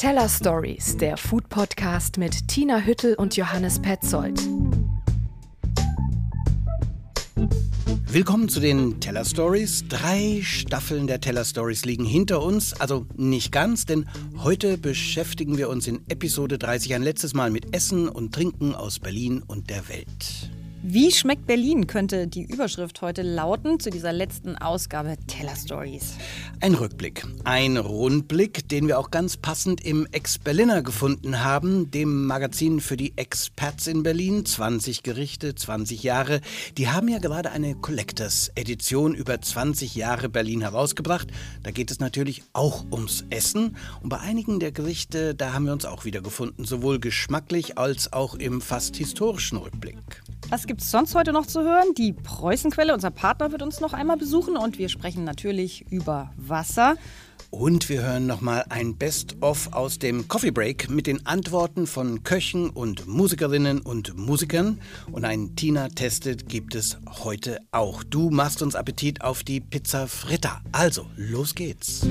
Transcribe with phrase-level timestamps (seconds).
[0.00, 4.40] Teller Stories, der Food Podcast mit Tina Hüttel und Johannes Petzold.
[8.06, 9.84] Willkommen zu den Teller Stories.
[9.90, 14.08] Drei Staffeln der Teller Stories liegen hinter uns, also nicht ganz, denn
[14.38, 19.00] heute beschäftigen wir uns in Episode 30 ein letztes Mal mit Essen und Trinken aus
[19.00, 20.50] Berlin und der Welt.
[20.82, 26.14] Wie schmeckt Berlin, könnte die Überschrift heute lauten zu dieser letzten Ausgabe Teller Stories.
[26.60, 32.80] Ein Rückblick, ein Rundblick, den wir auch ganz passend im Ex-Berliner gefunden haben, dem Magazin
[32.80, 34.46] für die Experts in Berlin.
[34.46, 36.40] 20 Gerichte, 20 Jahre.
[36.78, 41.28] Die haben ja gerade eine Collectors-Edition über 20 Jahre Berlin herausgebracht.
[41.62, 43.76] Da geht es natürlich auch ums Essen.
[44.02, 48.14] Und bei einigen der Gerichte, da haben wir uns auch wieder gefunden, sowohl geschmacklich als
[48.14, 49.98] auch im fast historischen Rückblick.
[50.48, 51.94] Was gibt es sonst heute noch zu hören?
[51.98, 56.94] Die Preußenquelle, unser Partner, wird uns noch einmal besuchen und wir sprechen natürlich über Wasser.
[57.50, 62.70] Und wir hören nochmal ein Best-of aus dem Coffee Break mit den Antworten von Köchen
[62.70, 64.80] und Musikerinnen und Musikern.
[65.10, 68.04] Und ein Tina testet gibt es heute auch.
[68.04, 70.60] Du machst uns Appetit auf die Pizza Fritta.
[70.70, 72.06] Also, los geht's.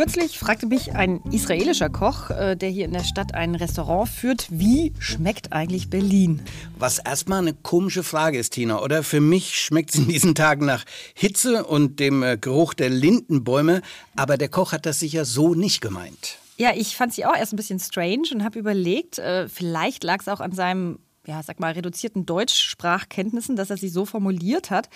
[0.00, 4.46] Kürzlich fragte mich ein israelischer Koch, äh, der hier in der Stadt ein Restaurant führt,
[4.48, 6.40] wie schmeckt eigentlich Berlin?
[6.78, 9.02] Was erstmal eine komische Frage ist, Tina, oder?
[9.02, 13.82] Für mich schmeckt es in diesen Tagen nach Hitze und dem äh, Geruch der Lindenbäume,
[14.16, 16.38] aber der Koch hat das sicher so nicht gemeint.
[16.56, 20.20] Ja, ich fand sie auch erst ein bisschen strange und habe überlegt, äh, vielleicht lag
[20.22, 24.88] es auch an seinem, ja, sag mal, reduzierten Deutschsprachkenntnissen, dass er sie so formuliert hat.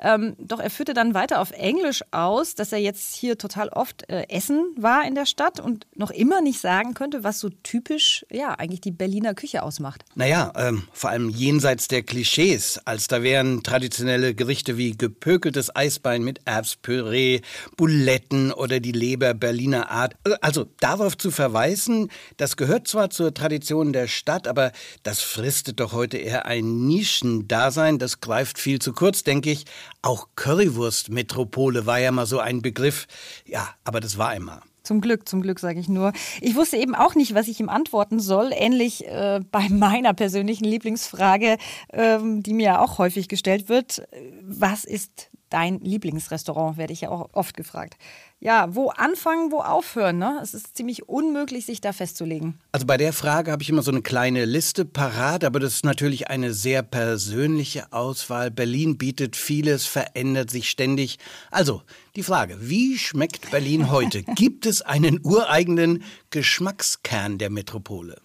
[0.00, 4.08] Ähm, doch er führte dann weiter auf Englisch aus, dass er jetzt hier total oft
[4.08, 8.24] äh, essen war in der Stadt und noch immer nicht sagen könnte, was so typisch,
[8.30, 10.04] ja, eigentlich die Berliner Küche ausmacht.
[10.14, 16.22] Naja, ähm, vor allem jenseits der Klischees, als da wären traditionelle Gerichte wie gepökeltes Eisbein
[16.22, 17.40] mit Erbspüree,
[17.76, 20.14] Buletten oder die Leber Berliner Art.
[20.40, 24.72] Also darauf zu verweisen, das gehört zwar zur Tradition der Stadt, aber
[25.02, 27.98] das fristet doch heute eher ein Nischendasein.
[27.98, 29.64] Das greift viel zu kurz, denke ich.
[30.02, 33.06] Auch Currywurst-Metropole war ja mal so ein Begriff.
[33.44, 34.62] Ja, aber das war immer.
[34.82, 36.12] Zum Glück, zum Glück sage ich nur.
[36.40, 38.52] Ich wusste eben auch nicht, was ich ihm antworten soll.
[38.54, 41.58] Ähnlich äh, bei meiner persönlichen Lieblingsfrage,
[41.92, 44.08] ähm, die mir auch häufig gestellt wird.
[44.42, 47.96] Was ist dein Lieblingsrestaurant, werde ich ja auch oft gefragt.
[48.40, 50.18] Ja, wo anfangen, wo aufhören?
[50.18, 50.38] Ne?
[50.40, 52.60] Es ist ziemlich unmöglich, sich da festzulegen.
[52.70, 55.84] Also bei der Frage habe ich immer so eine kleine Liste parat, aber das ist
[55.84, 58.52] natürlich eine sehr persönliche Auswahl.
[58.52, 61.18] Berlin bietet vieles, verändert sich ständig.
[61.50, 61.82] Also
[62.14, 64.22] die Frage, wie schmeckt Berlin heute?
[64.36, 68.20] Gibt es einen ureigenen Geschmackskern der Metropole?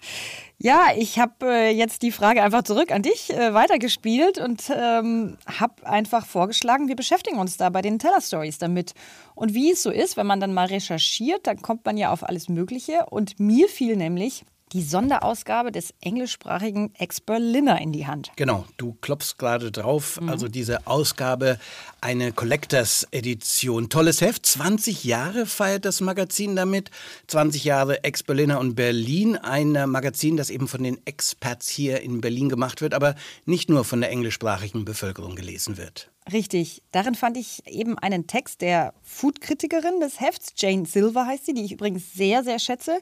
[0.65, 5.37] Ja, ich habe äh, jetzt die Frage einfach zurück an dich äh, weitergespielt und ähm,
[5.45, 8.93] habe einfach vorgeschlagen, wir beschäftigen uns da bei den Teller Stories damit.
[9.35, 12.23] Und wie es so ist, wenn man dann mal recherchiert, dann kommt man ja auf
[12.23, 13.07] alles Mögliche.
[13.09, 18.31] Und mir fiel nämlich die Sonderausgabe des englischsprachigen Ex-Berliner in die Hand.
[18.35, 20.19] Genau, du klopfst gerade drauf.
[20.19, 20.29] Mhm.
[20.29, 21.59] Also diese Ausgabe,
[22.01, 23.89] eine Collectors-Edition.
[23.89, 26.89] Tolles Heft, 20 Jahre feiert das Magazin damit.
[27.27, 29.37] 20 Jahre Ex-Berliner und Berlin.
[29.37, 33.85] Ein Magazin, das eben von den Experts hier in Berlin gemacht wird, aber nicht nur
[33.85, 36.09] von der englischsprachigen Bevölkerung gelesen wird.
[36.31, 36.81] Richtig.
[36.91, 41.65] Darin fand ich eben einen Text der Food-Kritikerin des Hefts, Jane Silver heißt sie, die
[41.65, 42.99] ich übrigens sehr, sehr schätze.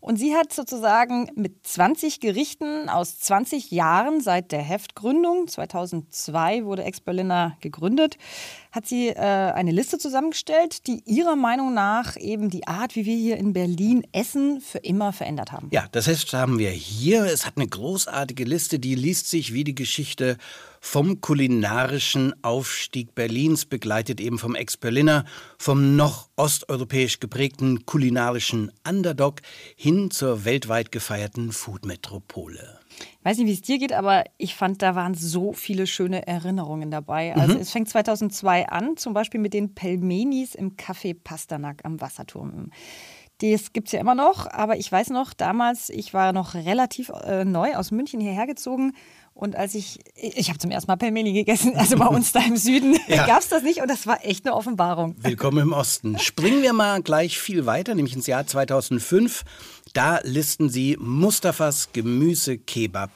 [0.00, 6.84] Und sie hat sozusagen mit 20 Gerichten aus 20 Jahren seit der Heftgründung, 2002 wurde
[6.84, 8.16] Ex-Berliner gegründet,
[8.72, 13.16] hat sie äh, eine Liste zusammengestellt, die ihrer Meinung nach eben die Art, wie wir
[13.16, 15.68] hier in Berlin essen, für immer verändert haben.
[15.70, 17.24] Ja, das Heft haben wir hier.
[17.24, 20.38] Es hat eine großartige Liste, die liest sich wie die Geschichte
[20.80, 25.26] vom kulinarischen Aufstieg Berlins, begleitet eben vom Ex-Berliner,
[25.58, 29.42] vom noch osteuropäisch geprägten kulinarischen Underdog
[29.76, 32.80] hin zur weltweit gefeierten Foodmetropole.
[32.98, 36.26] Ich weiß nicht, wie es dir geht, aber ich fand, da waren so viele schöne
[36.26, 37.34] Erinnerungen dabei.
[37.36, 37.60] Also mhm.
[37.60, 42.70] es fängt 2002 an, zum Beispiel mit den Pelmenis im Café Pasternak am Wasserturm.
[43.40, 47.10] Das gibt es ja immer noch, aber ich weiß noch, damals, ich war noch relativ
[47.24, 48.92] äh, neu aus München hierher gezogen
[49.34, 52.56] und als ich, ich habe zum ersten Mal Pelmeni gegessen, also bei uns da im
[52.56, 53.26] Süden ja.
[53.26, 55.14] gab es das nicht und das war echt eine Offenbarung.
[55.18, 56.18] Willkommen im Osten.
[56.18, 59.44] Springen wir mal gleich viel weiter, nämlich ins Jahr 2005.
[59.92, 63.10] Da listen sie Mustafas Gemüse-Kebab.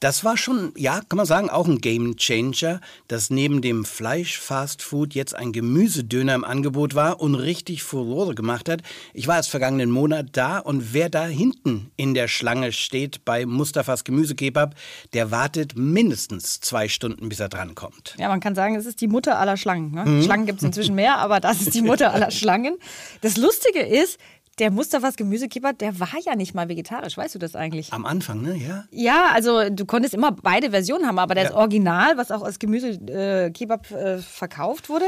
[0.00, 5.12] Das war schon, ja, kann man sagen, auch ein Game Changer, dass neben dem Fleisch-Fastfood
[5.12, 8.82] jetzt ein Gemüsedöner im Angebot war und richtig Furore gemacht hat.
[9.12, 13.44] Ich war erst vergangenen Monat da und wer da hinten in der Schlange steht bei
[13.44, 14.76] Mustafas Gemüsekebab,
[15.14, 18.14] der wartet mindestens zwei Stunden, bis er drankommt.
[18.18, 19.90] Ja, man kann sagen, es ist die Mutter aller Schlangen.
[19.90, 20.04] Ne?
[20.04, 20.22] Mhm.
[20.22, 22.78] Schlangen gibt es inzwischen mehr, aber das ist die Mutter aller Schlangen.
[23.20, 24.20] Das Lustige ist,
[24.58, 27.16] der Mustafas Gemüsekebab, der war ja nicht mal vegetarisch.
[27.16, 27.92] Weißt du das eigentlich?
[27.92, 28.56] Am Anfang, ne?
[28.56, 28.84] Ja.
[28.90, 31.56] Ja, also du konntest immer beide Versionen haben, aber das ja.
[31.56, 35.06] Original, was auch als Gemüsekebab äh, verkauft wurde,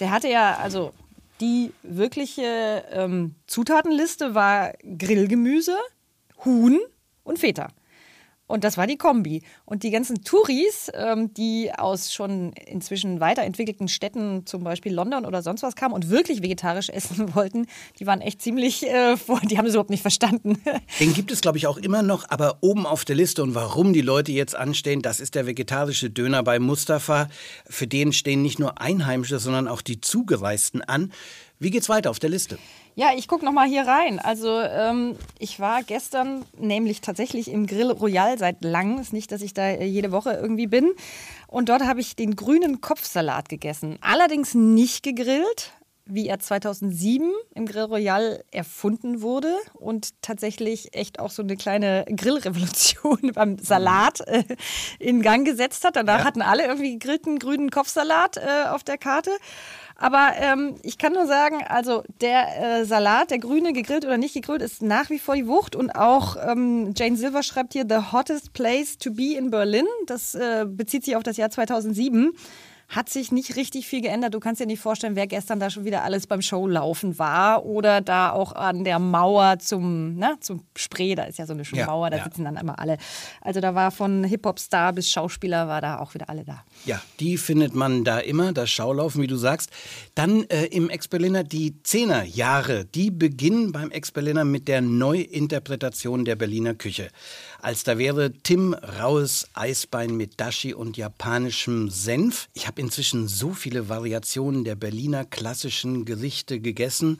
[0.00, 0.92] der hatte ja, also
[1.40, 5.76] die wirkliche ähm, Zutatenliste war Grillgemüse,
[6.44, 6.78] Huhn
[7.24, 7.68] und Feta.
[8.46, 9.42] Und das war die Kombi.
[9.64, 15.42] Und die ganzen Touris, ähm, die aus schon inzwischen weiterentwickelten Städten, zum Beispiel London oder
[15.42, 17.66] sonst was kamen und wirklich vegetarisch essen wollten,
[17.98, 19.16] die waren echt ziemlich äh,
[19.50, 20.60] die haben es überhaupt nicht verstanden.
[21.00, 23.92] Den gibt es, glaube ich, auch immer noch, aber oben auf der Liste und warum
[23.92, 27.28] die Leute jetzt anstehen, das ist der vegetarische Döner bei Mustafa.
[27.68, 31.12] Für den stehen nicht nur Einheimische, sondern auch die Zugereisten an.
[31.58, 32.58] Wie geht's weiter auf der Liste?
[32.94, 34.18] Ja, ich gucke noch mal hier rein.
[34.18, 38.98] Also ähm, ich war gestern nämlich tatsächlich im Grill Royal seit langem.
[38.98, 40.92] Ist nicht, dass ich da äh, jede Woche irgendwie bin.
[41.46, 43.98] Und dort habe ich den grünen Kopfsalat gegessen.
[44.02, 45.72] Allerdings nicht gegrillt,
[46.04, 52.04] wie er 2007 im Grill Royal erfunden wurde und tatsächlich echt auch so eine kleine
[52.14, 54.44] Grillrevolution beim Salat äh,
[54.98, 55.96] in Gang gesetzt hat.
[55.96, 56.24] Danach ja.
[56.24, 59.30] hatten alle irgendwie gegrillten grünen Kopfsalat äh, auf der Karte.
[60.02, 64.34] Aber ähm, ich kann nur sagen, also der äh, Salat, der grüne, gegrillt oder nicht
[64.34, 65.76] gegrillt, ist nach wie vor die Wucht.
[65.76, 69.86] Und auch ähm, Jane Silver schreibt hier, The hottest place to be in Berlin.
[70.06, 72.32] Das äh, bezieht sich auf das Jahr 2007
[72.92, 74.34] hat sich nicht richtig viel geändert.
[74.34, 78.02] Du kannst dir nicht vorstellen, wer gestern da schon wieder alles beim Showlaufen war oder
[78.02, 81.80] da auch an der Mauer zum, ne, zum Spree, da ist ja so eine schöne
[81.80, 82.24] ja, Mauer, da ja.
[82.24, 82.98] sitzen dann immer alle.
[83.40, 86.62] Also da war von Hip-Hop-Star bis Schauspieler, war da auch wieder alle da.
[86.84, 89.70] Ja, die findet man da immer, das Schaulaufen, wie du sagst.
[90.14, 96.74] Dann äh, im Ex-Berliner die Zehnerjahre, die beginnen beim Ex-Berliner mit der Neuinterpretation der Berliner
[96.74, 97.08] Küche
[97.62, 102.48] als da wäre Tim Raues Eisbein mit Dashi und japanischem Senf.
[102.54, 107.18] Ich habe inzwischen so viele Variationen der Berliner klassischen Gerichte gegessen,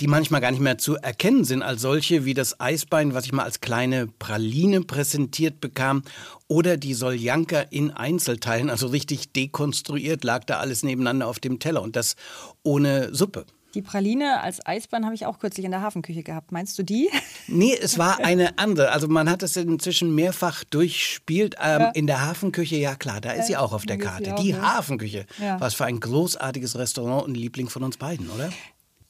[0.00, 3.32] die manchmal gar nicht mehr zu erkennen sind als solche, wie das Eisbein, was ich
[3.32, 6.02] mal als kleine Praline präsentiert bekam,
[6.46, 11.82] oder die Soljanka in Einzelteilen, also richtig dekonstruiert, lag da alles nebeneinander auf dem Teller
[11.82, 12.14] und das
[12.62, 13.46] ohne Suppe.
[13.74, 16.52] Die Praline als Eisbahn habe ich auch kürzlich in der Hafenküche gehabt.
[16.52, 17.10] Meinst du die?
[17.50, 18.92] Nee, es war eine andere.
[18.92, 21.54] Also man hat es inzwischen mehrfach durchspielt.
[21.58, 21.88] Ähm, ja.
[21.92, 24.34] In der Hafenküche, ja klar, da ist sie auch auf der Karte.
[24.38, 24.54] Die?
[24.54, 25.24] Hafenküche.
[25.40, 25.58] Ja.
[25.58, 28.50] Was für ein großartiges Restaurant und Liebling von uns beiden, oder?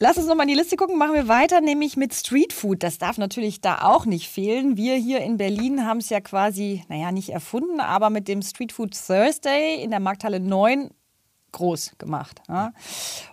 [0.01, 0.97] Lass uns noch mal in die Liste gucken.
[0.97, 2.85] Machen wir weiter, nämlich mit Streetfood.
[2.85, 4.77] Das darf natürlich da auch nicht fehlen.
[4.77, 8.95] Wir hier in Berlin haben es ja quasi, naja, nicht erfunden, aber mit dem Streetfood
[8.95, 10.91] Thursday in der Markthalle 9
[11.53, 12.43] groß gemacht.
[12.49, 12.73] Ja.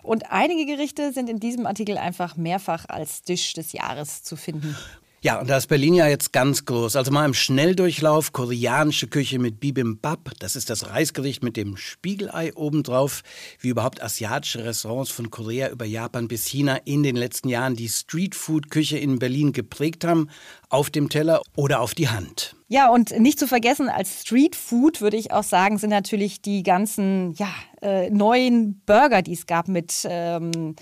[0.02, 4.76] Und einige Gerichte sind in diesem Artikel einfach mehrfach als Dish des Jahres zu finden.
[5.22, 6.94] Ja, und da ist Berlin ja jetzt ganz groß.
[6.94, 10.30] Also mal im Schnelldurchlauf koreanische Küche mit Bibimbap.
[10.38, 13.22] Das ist das Reisgericht mit dem Spiegelei obendrauf.
[13.58, 17.88] Wie überhaupt asiatische Restaurants von Korea über Japan bis China in den letzten Jahren die
[17.88, 20.28] Streetfood-Küche in Berlin geprägt haben.
[20.68, 22.55] Auf dem Teller oder auf die Hand.
[22.68, 27.32] Ja, und nicht zu vergessen, als Streetfood würde ich auch sagen, sind natürlich die ganzen
[27.34, 27.48] ja,
[27.80, 30.74] äh, neuen Burger, die es gab mit ähm,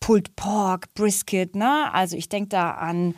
[0.00, 1.54] Pulled Pork, Brisket.
[1.54, 1.92] Ne?
[1.92, 3.14] Also ich denke da an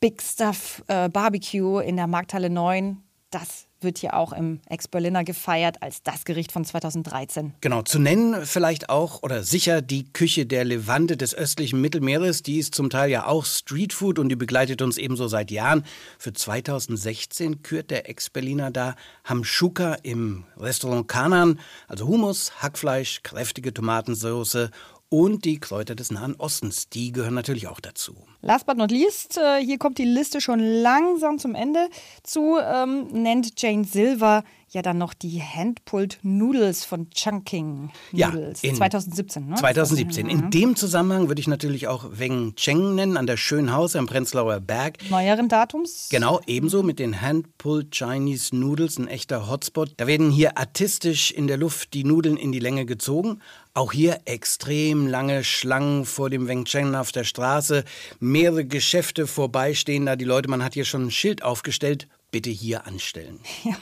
[0.00, 2.98] Big Stuff äh, Barbecue in der Markthalle 9.
[3.30, 7.54] Das wird hier auch im Ex-Berliner gefeiert als das Gericht von 2013.
[7.60, 12.42] Genau, zu nennen vielleicht auch oder sicher die Küche der Levante des östlichen Mittelmeeres.
[12.42, 15.84] Die ist zum Teil ja auch Streetfood und die begleitet uns ebenso seit Jahren.
[16.18, 24.70] Für 2016 kürt der Ex-Berliner da Hamschuka im Restaurant Kanan, also Hummus, Hackfleisch, kräftige Tomatensauce
[25.08, 26.88] und die Kräuter des Nahen Ostens.
[26.88, 28.16] Die gehören natürlich auch dazu.
[28.42, 31.88] Last but not least, äh, hier kommt die Liste schon langsam zum Ende
[32.22, 38.62] zu, ähm, nennt Jane Silver ja dann noch die Handpulled Noodles von Chunking Noodles.
[38.62, 39.54] Ja, 2017, ne?
[39.56, 40.28] 2017.
[40.28, 44.60] In dem Zusammenhang würde ich natürlich auch Weng Cheng nennen, an der Schönhaus am Prenzlauer
[44.60, 44.98] Berg.
[45.10, 46.08] Neueren Datums?
[46.10, 49.92] Genau, ebenso mit den Handpulled Chinese Noodles, ein echter Hotspot.
[49.96, 53.40] Da werden hier artistisch in der Luft die Nudeln in die Länge gezogen.
[53.74, 57.84] Auch hier extrem lange Schlangen vor dem Weng Cheng auf der Straße.
[58.20, 60.16] Mehrere Geschäfte vorbeistehen da.
[60.16, 62.08] Die Leute, man hat hier schon ein Schild aufgestellt.
[62.30, 63.40] Bitte hier anstellen.
[63.64, 63.76] Ja.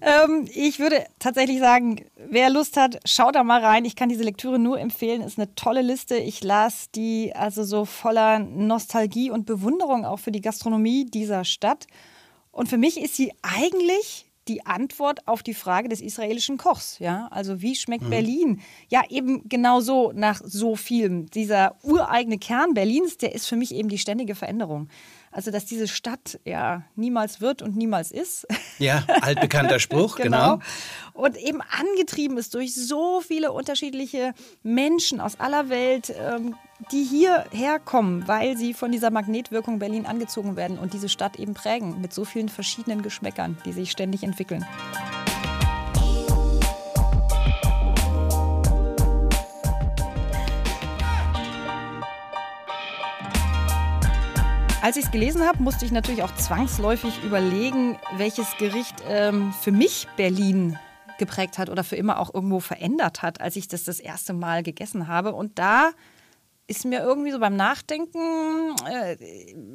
[0.00, 3.84] Ähm, ich würde tatsächlich sagen, wer Lust hat, schaut da mal rein.
[3.84, 5.22] Ich kann diese Lektüre nur empfehlen.
[5.22, 6.16] Ist eine tolle Liste.
[6.16, 11.86] Ich las die also so voller Nostalgie und Bewunderung auch für die Gastronomie dieser Stadt.
[12.52, 16.98] Und für mich ist sie eigentlich die Antwort auf die Frage des israelischen Kochs.
[16.98, 17.28] Ja?
[17.30, 18.10] Also wie schmeckt mhm.
[18.10, 18.60] Berlin?
[18.88, 21.26] Ja, eben genau so nach so vielem.
[21.26, 24.88] Dieser ureigene Kern Berlins, der ist für mich eben die ständige Veränderung.
[25.30, 28.46] Also, dass diese Stadt ja niemals wird und niemals ist.
[28.80, 30.58] Ja, altbekannter Spruch, genau.
[30.58, 30.62] genau.
[31.12, 36.54] Und eben angetrieben ist durch so viele unterschiedliche Menschen aus aller Welt, ähm,
[36.92, 41.54] die hierher kommen, weil sie von dieser Magnetwirkung Berlin angezogen werden und diese Stadt eben
[41.54, 44.64] prägen mit so vielen verschiedenen Geschmäckern, die sich ständig entwickeln.
[54.80, 59.72] Als ich es gelesen habe, musste ich natürlich auch zwangsläufig überlegen, welches Gericht ähm, für
[59.72, 60.78] mich Berlin
[61.18, 64.62] geprägt hat oder für immer auch irgendwo verändert hat, als ich das das erste Mal
[64.62, 65.34] gegessen habe.
[65.34, 65.90] Und da
[66.68, 69.16] ist mir irgendwie so beim Nachdenken, äh,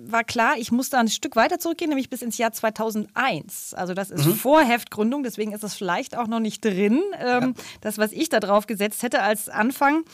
[0.05, 3.73] war klar, ich muss da ein Stück weiter zurückgehen, nämlich bis ins Jahr 2001.
[3.73, 4.35] Also das ist mhm.
[4.35, 7.63] vor Heftgründung, deswegen ist das vielleicht auch noch nicht drin, ähm, ja.
[7.81, 10.05] das, was ich da drauf gesetzt hätte als Anfang.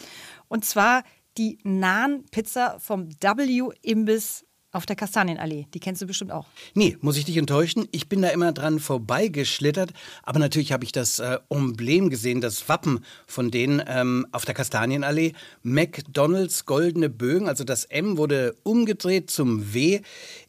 [0.47, 1.03] Und zwar
[1.37, 6.45] die Naan-Pizza vom W-Imbiss auf der Kastanienallee, die kennst du bestimmt auch.
[6.75, 7.87] Nee, muss ich dich enttäuschen.
[7.91, 9.93] Ich bin da immer dran vorbeigeschlittert.
[10.21, 14.53] Aber natürlich habe ich das äh, Emblem gesehen, das Wappen von denen ähm, auf der
[14.53, 15.33] Kastanienallee.
[15.63, 20.01] McDonalds goldene Bögen, also das M wurde umgedreht zum W.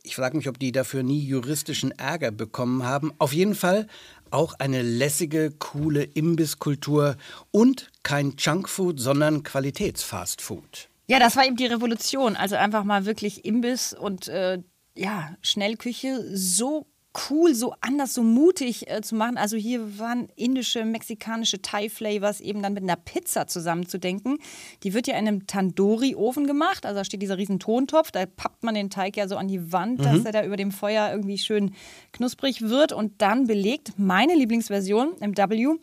[0.03, 3.13] Ich frage mich, ob die dafür nie juristischen Ärger bekommen haben.
[3.19, 3.87] Auf jeden Fall
[4.31, 7.17] auch eine lässige, coole Imbisskultur
[7.51, 10.90] und kein Junkfood, sondern Qualitätsfastfood.
[11.11, 12.37] Ja, das war eben die Revolution.
[12.37, 14.63] Also einfach mal wirklich Imbiss und äh,
[14.95, 16.87] ja, Schnellküche so
[17.29, 19.37] cool, so anders, so mutig äh, zu machen.
[19.37, 24.39] Also hier waren indische, mexikanische Thai-Flavors eben dann mit einer Pizza zusammenzudenken.
[24.85, 26.87] Die wird ja in einem Tandoori-Ofen gemacht.
[26.87, 28.13] Also da steht dieser riesen Tontopf.
[28.13, 30.05] Da pappt man den Teig ja so an die Wand, mhm.
[30.05, 31.75] dass er da über dem Feuer irgendwie schön
[32.13, 32.93] knusprig wird.
[32.93, 35.77] Und dann belegt meine Lieblingsversion im W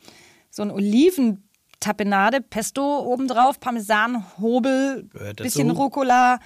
[0.49, 1.46] so ein Oliven
[1.79, 6.39] Tapenade, Pesto obendrauf, Parmesan, Hobel, bisschen Rucola,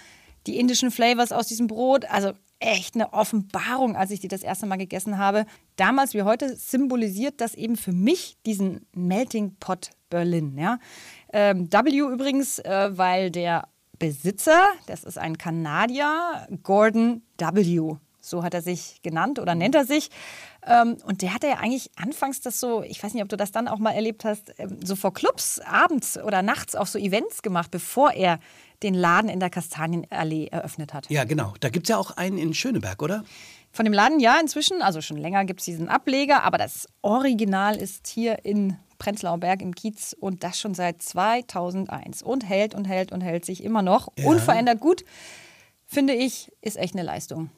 [0.48, 2.06] die indischen Flavors aus diesem Brot.
[2.06, 5.46] Also echt eine Offenbarung, als ich die das erste Mal gegessen habe.
[5.76, 10.58] Damals wie heute symbolisiert das eben für mich diesen Melting Pot Berlin.
[10.58, 10.78] Ja?
[11.34, 17.96] Ähm, w übrigens, äh, weil der Besitzer, das ist ein Kanadier, Gordon W.
[18.20, 20.10] So hat er sich genannt oder nennt er sich.
[20.66, 23.52] Ähm, und der hatte ja eigentlich anfangs das so, ich weiß nicht, ob du das
[23.52, 27.42] dann auch mal erlebt hast, ähm, so vor Clubs abends oder nachts auch so Events
[27.42, 28.40] gemacht, bevor er
[28.84, 31.10] den Laden in der Kastanienallee eröffnet hat.
[31.10, 31.54] Ja, genau.
[31.60, 33.24] Da gibt es ja auch einen in Schöneberg, oder?
[33.72, 37.78] Von dem Laden ja inzwischen, also schon länger gibt es diesen Ableger, aber das Original
[37.78, 42.86] ist hier in Prenzlauer Berg im Kiez und das schon seit 2001 und hält und
[42.86, 44.28] hält und hält sich immer noch ja.
[44.28, 45.06] unverändert gut.
[45.88, 47.50] Finde ich, ist echt eine Leistung.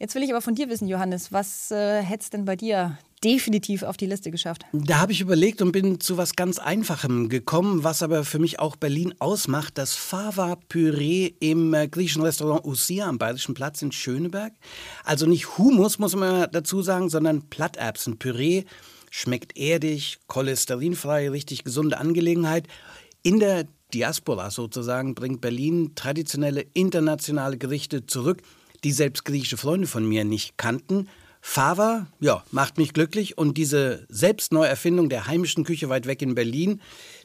[0.00, 2.96] Jetzt will ich aber von dir wissen, Johannes, was äh, hätte es denn bei dir
[3.24, 4.64] definitiv auf die Liste geschafft?
[4.72, 8.60] Da habe ich überlegt und bin zu was ganz Einfachem gekommen, was aber für mich
[8.60, 9.76] auch Berlin ausmacht.
[9.76, 14.52] Das Fava-Püree im äh, griechischen Restaurant Usia am Bayerischen Platz in Schöneberg.
[15.04, 18.64] Also nicht Humus, muss man dazu sagen, sondern Platterbsenpüree.
[19.10, 22.68] Schmeckt erdig, cholesterinfrei, richtig gesunde Angelegenheit.
[23.24, 28.42] In der Diaspora sozusagen bringt Berlin traditionelle internationale Gerichte zurück
[28.84, 31.08] die selbst griechische Freunde von mir nicht kannten.
[31.40, 36.80] Fava, ja, macht mich glücklich und diese Selbstneuerfindung der heimischen Küche weit weg in Berlin,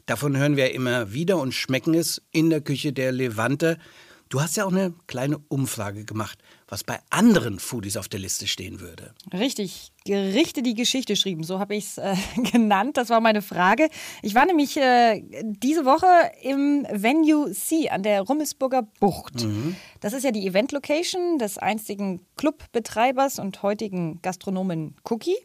[0.06, 3.78] davon hören wir immer wieder und schmecken es in der Küche der Levante.
[4.28, 6.38] Du hast ja auch eine kleine Umfrage gemacht,
[6.68, 9.14] was bei anderen Foodies auf der Liste stehen würde.
[9.32, 12.16] Richtig, Gerichte, die Geschichte schrieben, so habe ich es äh,
[12.52, 12.96] genannt.
[12.96, 13.88] Das war meine Frage.
[14.22, 16.06] Ich war nämlich äh, diese Woche
[16.42, 19.44] im Venue C an der Rummelsburger Bucht.
[19.44, 19.76] Mhm.
[20.00, 25.36] Das ist ja die Event-Location des einstigen Clubbetreibers und heutigen Gastronomen Cookie.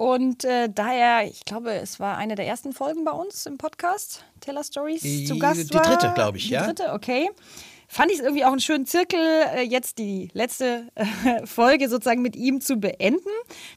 [0.00, 4.24] Und äh, daher, ich glaube, es war eine der ersten Folgen bei uns im Podcast,
[4.40, 6.60] Teller Stories, zu Gast Die dritte, glaube ich, die ja.
[6.62, 7.28] Die dritte, okay
[7.90, 12.22] fand ich es irgendwie auch einen schönen Zirkel, äh, jetzt die letzte äh, Folge sozusagen
[12.22, 13.28] mit ihm zu beenden.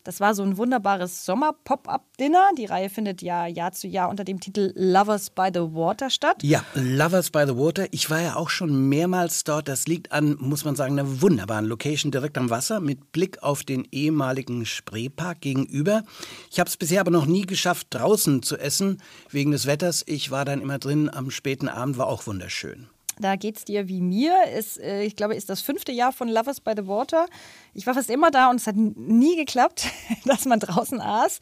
[0.04, 2.52] Das war so ein wunderbares Sommer-Pop-Up-Dinner.
[2.56, 6.44] Die Reihe findet ja Jahr zu Jahr unter dem Titel Lovers by the Water statt.
[6.44, 7.88] Ja, Lovers by the Water.
[7.90, 9.68] Ich war ja auch schon mehrmals dort.
[9.68, 13.64] Das liegt an, muss man sagen, einer wunderbaren Location direkt am Wasser mit Blick auf
[13.64, 16.04] den ehemaligen Spreepark gegenüber.
[16.52, 19.02] Ich habe es bisher aber noch nie geschafft, draußen zu essen,
[19.32, 20.04] wegen des Wetters.
[20.06, 22.90] Ich war dann immer drin am späten Abend, war auch wunderschön.
[23.20, 24.34] Da geht es dir wie mir.
[24.54, 27.26] Es, äh, ich glaube, ist das fünfte Jahr von Lovers by the Water.
[27.74, 29.88] Ich war fast immer da und es hat nie geklappt,
[30.26, 31.40] dass man draußen aß.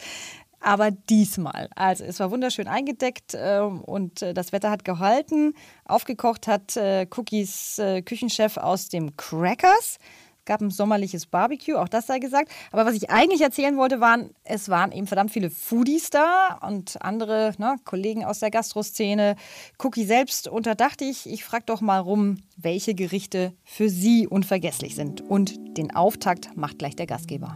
[0.63, 1.69] Aber diesmal.
[1.75, 5.55] Also es war wunderschön eingedeckt äh, und äh, das Wetter hat gehalten.
[5.85, 9.97] Aufgekocht hat äh, Cookies äh, Küchenchef aus dem Crackers
[10.45, 12.51] gab ein sommerliches Barbecue, auch das sei gesagt.
[12.71, 17.01] Aber was ich eigentlich erzählen wollte, waren, es waren eben verdammt viele Foodies da und
[17.01, 19.36] andere ne, Kollegen aus der Gastroszene.
[19.79, 20.48] Cookie selbst.
[20.48, 25.21] Und da dachte ich, ich frage doch mal rum, welche Gerichte für Sie unvergesslich sind.
[25.21, 27.55] Und den Auftakt macht gleich der Gastgeber.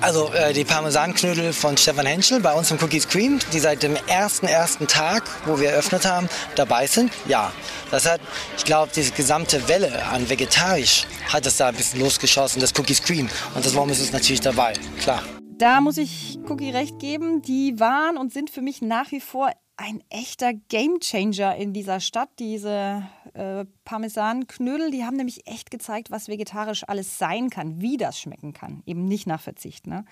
[0.00, 3.96] Also äh, die Parmesanknödel von Stefan Henschel bei uns im Cookies Cream, die seit dem
[4.06, 7.10] ersten ersten Tag, wo wir eröffnet haben, dabei sind.
[7.26, 7.52] Ja,
[7.90, 8.20] das hat,
[8.58, 13.02] ich glaube, diese gesamte Welle an vegetarisch hat es da ein bisschen losgeschossen, das Cookies
[13.02, 13.28] Cream.
[13.54, 15.22] Und das warum ist es natürlich dabei, klar.
[15.58, 17.40] Da muss ich Cookie recht geben.
[17.40, 22.28] Die waren und sind für mich nach wie vor ein echter Gamechanger in dieser Stadt.
[22.38, 23.02] Diese
[23.36, 28.52] äh, Parmesanknödel, die haben nämlich echt gezeigt, was vegetarisch alles sein kann, wie das schmecken
[28.52, 28.82] kann.
[28.86, 29.86] Eben nicht nach Verzicht.
[29.86, 30.04] Ne?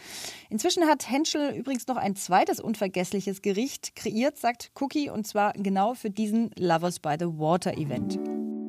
[0.50, 5.94] Inzwischen hat Henschel übrigens noch ein zweites unvergessliches Gericht kreiert, sagt Cookie, und zwar genau
[5.94, 8.18] für diesen Lovers by the Water Event.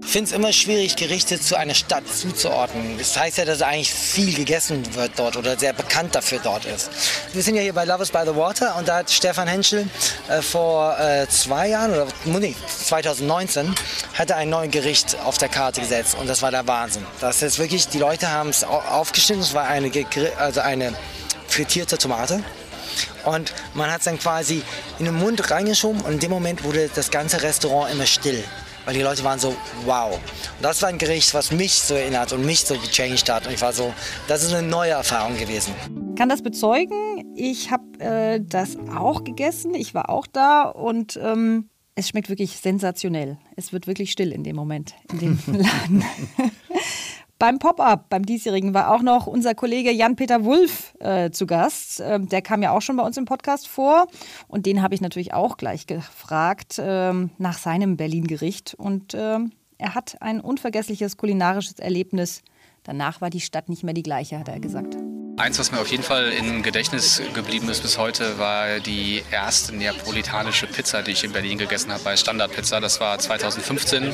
[0.06, 2.98] Ich finde es immer schwierig, Gerichte zu einer Stadt zuzuordnen.
[3.00, 6.92] Das heißt ja, dass eigentlich viel gegessen wird dort oder sehr bekannt dafür dort ist.
[7.34, 9.90] Wir sind ja hier bei Lovers by the Water und da hat Stefan Henschel
[10.30, 13.74] äh, vor äh, zwei Jahren oder nee, 2019
[14.14, 17.06] hatte ein neues Gericht auf der Karte gesetzt und das war der Wahnsinn.
[17.20, 19.92] Das ist wirklich, die Leute haben es aufgeschnitten, es war eine,
[20.38, 20.94] also eine
[21.48, 22.44] frittierte Tomate.
[23.26, 24.62] Und man hat es dann quasi
[25.00, 28.44] in den Mund reingeschoben und in dem Moment wurde das ganze Restaurant immer still
[28.86, 30.13] weil die Leute waren so, wow.
[30.13, 30.22] Und
[30.62, 33.48] das war ein Gericht, was mich so erinnert und mich so gechanged hat.
[33.48, 33.94] Und ich war so,
[34.27, 35.74] das ist eine neue Erfahrung gewesen.
[36.15, 37.34] Kann das bezeugen.
[37.36, 39.75] Ich habe äh, das auch gegessen.
[39.75, 43.38] Ich war auch da und ähm, es schmeckt wirklich sensationell.
[43.56, 46.04] Es wird wirklich still in dem Moment, in dem Laden.
[47.46, 52.02] Beim Pop-up, beim diesjährigen, war auch noch unser Kollege Jan-Peter Wulff äh, zu Gast.
[52.04, 54.08] Ähm, der kam ja auch schon bei uns im Podcast vor.
[54.48, 58.74] Und den habe ich natürlich auch gleich gefragt ähm, nach seinem Berlin-Gericht.
[58.74, 62.42] Und ähm, er hat ein unvergessliches kulinarisches Erlebnis.
[62.82, 64.98] Danach war die Stadt nicht mehr die gleiche, hat er gesagt.
[65.38, 69.75] Eins, was mir auf jeden Fall im Gedächtnis geblieben ist bis heute, war die erste
[69.75, 72.80] neapolitanische Pizza, die ich in Berlin gegessen habe bei Standard Pizza.
[72.80, 74.13] Das war 2015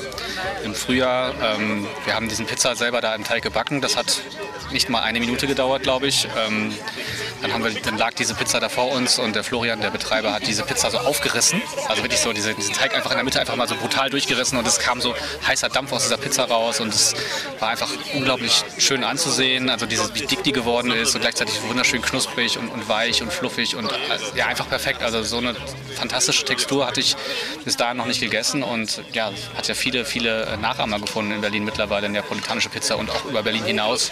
[0.66, 1.36] im Frühjahr.
[1.40, 3.82] Ähm, wir haben diesen Pizza selber da im Teig gebacken.
[3.82, 4.20] Das hat
[4.72, 6.28] nicht mal eine Minute gedauert, glaube ich.
[6.48, 6.74] Ähm,
[7.42, 10.34] dann, haben wir, dann lag diese Pizza da vor uns und der Florian, der Betreiber,
[10.34, 11.62] hat diese Pizza so aufgerissen.
[11.88, 14.58] Also wirklich so diese, diesen Teig einfach in der Mitte einfach mal so brutal durchgerissen
[14.58, 15.16] und es kam so
[15.48, 17.14] heißer Dampf aus dieser Pizza raus und es
[17.60, 19.70] war einfach unglaublich schön anzusehen.
[19.70, 23.32] Also dieses, wie dick die geworden ist ist gleichzeitig wunderschön knusprig und, und weich und
[23.32, 25.04] fluffig und äh, ja, einfach perfekt.
[25.04, 25.56] Also so eine
[25.96, 27.16] fantastische Textur hatte ich
[27.66, 31.42] bis dahin noch nicht gegessen und ja, hat ja viele, viele äh, Nachahmer gefunden in
[31.42, 34.12] Berlin mittlerweile, in neapolitanische Pizza und auch über Berlin hinaus.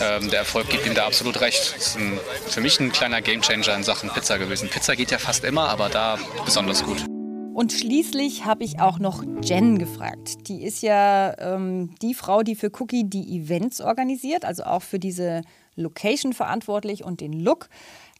[0.00, 1.74] Ähm, der Erfolg gibt ihm da absolut recht.
[1.76, 2.18] Das ist ein,
[2.48, 4.68] für mich ein kleiner Gamechanger in Sachen Pizza gewesen.
[4.68, 7.04] Pizza geht ja fast immer, aber da besonders gut.
[7.54, 10.48] Und schließlich habe ich auch noch Jen gefragt.
[10.48, 14.98] Die ist ja ähm, die Frau, die für Cookie die Events organisiert, also auch für
[14.98, 15.42] diese
[15.76, 17.68] Location verantwortlich und den Look.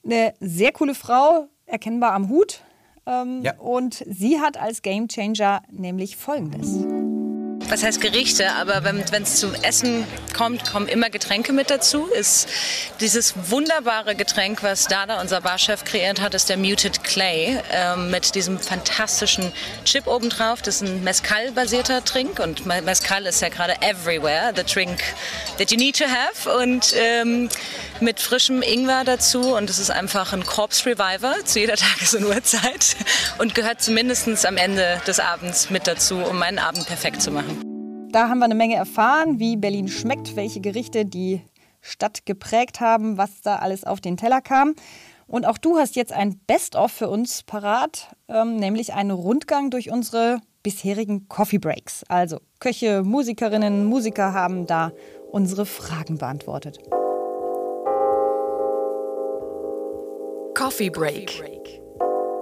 [0.05, 2.63] Eine sehr coole Frau, erkennbar am Hut.
[3.07, 3.59] Ähm, ja.
[3.59, 6.85] Und sie hat als Gamechanger nämlich Folgendes
[7.73, 10.05] was heißt Gerichte, aber wenn es zum Essen
[10.37, 12.05] kommt, kommen immer Getränke mit dazu.
[12.05, 12.47] Ist
[13.01, 18.35] dieses wunderbare Getränk, was Dada, unser Barchef, kreiert hat, ist der Muted Clay äh, mit
[18.35, 19.53] diesem fantastischen
[19.87, 20.61] Chip obendrauf.
[20.61, 25.03] Das ist ein Mezcal-basierter Trink und Mezcal ist ja gerade everywhere, the drink
[25.57, 27.49] that you need to have und ähm,
[28.03, 32.25] mit frischem Ingwer dazu und es ist einfach ein Corpse Reviver zu jeder Tages- und
[32.25, 32.97] Uhrzeit
[33.39, 37.63] und gehört zumindest am Ende des Abends mit dazu, um meinen Abend perfekt zu machen.
[38.11, 41.41] Da haben wir eine Menge erfahren, wie Berlin schmeckt, welche Gerichte die
[41.81, 44.75] Stadt geprägt haben, was da alles auf den Teller kam.
[45.27, 49.91] Und auch du hast jetzt ein Best-of für uns parat, ähm, nämlich einen Rundgang durch
[49.91, 52.05] unsere bisherigen Coffee Breaks.
[52.09, 54.93] Also Köche, Musikerinnen, Musiker haben da
[55.31, 56.79] unsere Fragen beantwortet.
[60.55, 61.43] Coffee Break.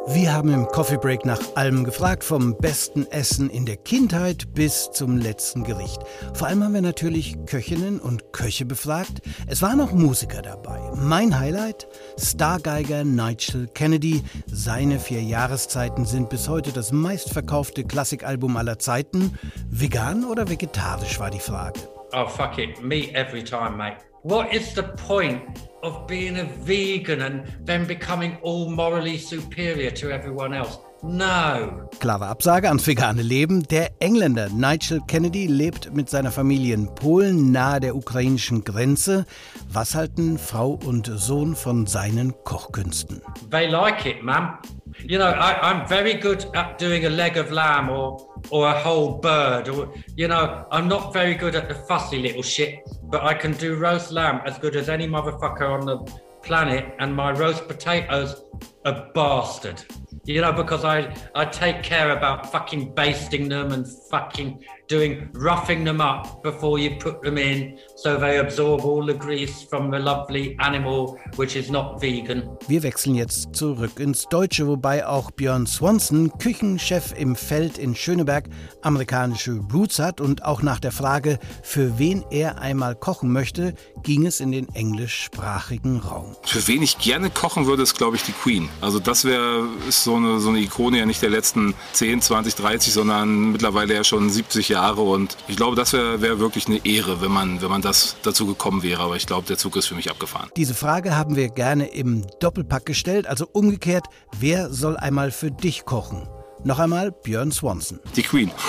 [0.09, 4.91] Wir haben im Coffee Break nach allem gefragt, vom besten Essen in der Kindheit bis
[4.91, 6.01] zum letzten Gericht.
[6.35, 9.23] Vor allem haben wir natürlich Köchinnen und Köche befragt.
[9.47, 10.81] Es waren auch Musiker dabei.
[10.97, 11.87] Mein Highlight,
[12.19, 14.25] Stargeiger Nigel Kennedy.
[14.47, 19.39] Seine vier Jahreszeiten sind bis heute das meistverkaufte Klassikalbum aller Zeiten.
[19.71, 21.81] Vegan oder vegetarisch war die Frage.
[22.13, 24.10] Oh fuck it, meat every time, mate.
[24.23, 25.43] What is the point
[25.83, 30.79] of being a vegan and then becoming all morally superior to everyone else.
[31.03, 31.89] No.
[31.99, 33.63] Klare Absage ans vegane Leben.
[33.71, 39.25] Der Engländer Nigel Kennedy lebt mit seiner Familie in Polen nahe der ukrainischen Grenze.
[39.73, 43.23] Was halten Frau und Sohn von seinen Kochkünsten?
[43.51, 44.59] They like it, ma'am.
[45.05, 48.79] You know, I, I'm very good at doing a leg of lamb or or a
[48.79, 53.23] whole bird, or you know, I'm not very good at the fussy little shit, but
[53.23, 55.99] I can do roast lamb as good as any motherfucker on the
[56.43, 58.43] planet, and my roast potatoes
[58.85, 59.83] a bastard.
[60.25, 65.85] You know, because I I take care about fucking basting them and fucking doing roughing
[65.85, 69.99] them up before you put them in so they absorb all the grease from the
[69.99, 72.43] lovely animal which is not vegan.
[72.67, 78.49] Wir wechseln jetzt zurück ins Deutsche, wobei auch Björn Swanson, Küchenchef im Feld in Schöneberg,
[78.83, 84.27] amerikanische Roots hat und auch nach der Frage, für wen er einmal kochen möchte, ging
[84.27, 86.35] es in den englischsprachigen Raum.
[86.45, 88.69] Für wen ich gerne kochen würde, ist glaube ich die Queen.
[88.81, 92.93] Also das wäre so eine, so eine Ikone ja nicht der letzten 10, 20, 30,
[92.93, 96.85] sondern mittlerweile ja schon 70 Jahre Jahre und ich glaube, das wäre wär wirklich eine
[96.85, 99.03] Ehre, wenn man, wenn man das dazu gekommen wäre.
[99.03, 100.51] Aber ich glaube, der Zug ist für mich abgefahren.
[100.57, 104.07] Diese Frage haben wir gerne im Doppelpack gestellt, also umgekehrt,
[104.39, 106.27] wer soll einmal für dich kochen?
[106.65, 108.01] Noch einmal Björn Swanson.
[108.17, 108.51] Die Queen.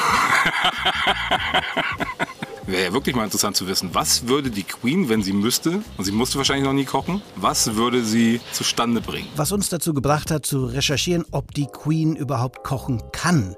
[2.68, 6.06] Wäre ja wirklich mal interessant zu wissen, was würde die Queen, wenn sie müsste, und
[6.06, 9.28] sie musste wahrscheinlich noch nie kochen, was würde sie zustande bringen?
[9.36, 13.56] Was uns dazu gebracht hat, zu recherchieren, ob die Queen überhaupt kochen kann.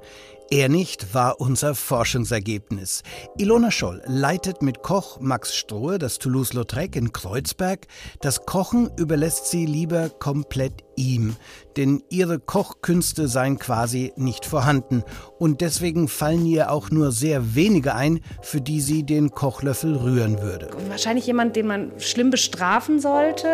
[0.49, 3.01] Er nicht war unser Forschungsergebnis.
[3.37, 7.87] Ilona Scholl leitet mit Koch Max Strohe das Toulouse-Lautrec in Kreuzberg.
[8.21, 11.35] Das Kochen überlässt sie lieber komplett ihm,
[11.75, 15.03] denn ihre Kochkünste seien quasi nicht vorhanden
[15.39, 20.41] und deswegen fallen ihr auch nur sehr wenige ein, für die sie den Kochlöffel rühren
[20.41, 20.69] würde.
[20.89, 23.47] Wahrscheinlich jemand, den man schlimm bestrafen sollte.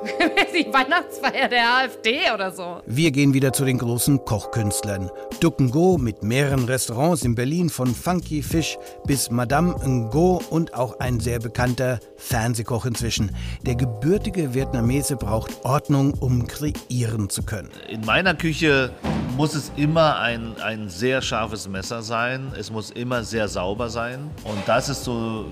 [0.54, 2.80] die Weihnachtsfeier der AfD oder so.
[2.86, 5.10] Wir gehen wieder zu den großen Kochkünstlern.
[5.40, 10.98] Duck Ngo mit mehreren Restaurants in Berlin von Funky Fish bis Madame Ngo und auch
[11.00, 13.34] ein sehr bekannter Fernsehkoch inzwischen.
[13.62, 17.70] Der gebürtige Vietnamese braucht Ordnung, um kreieren zu können.
[17.88, 18.90] In meiner Küche
[19.36, 22.52] muss es immer ein, ein sehr scharfes Messer sein.
[22.58, 24.30] Es muss immer sehr sauber sein.
[24.44, 25.46] Und das ist so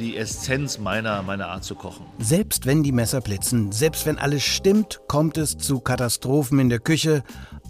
[0.00, 2.06] die Essenz meiner, meiner Art zu kochen.
[2.18, 6.80] Selbst wenn die Messer blitzen, selbst wenn alles stimmt, kommt es zu Katastrophen in der
[6.80, 7.22] Küche,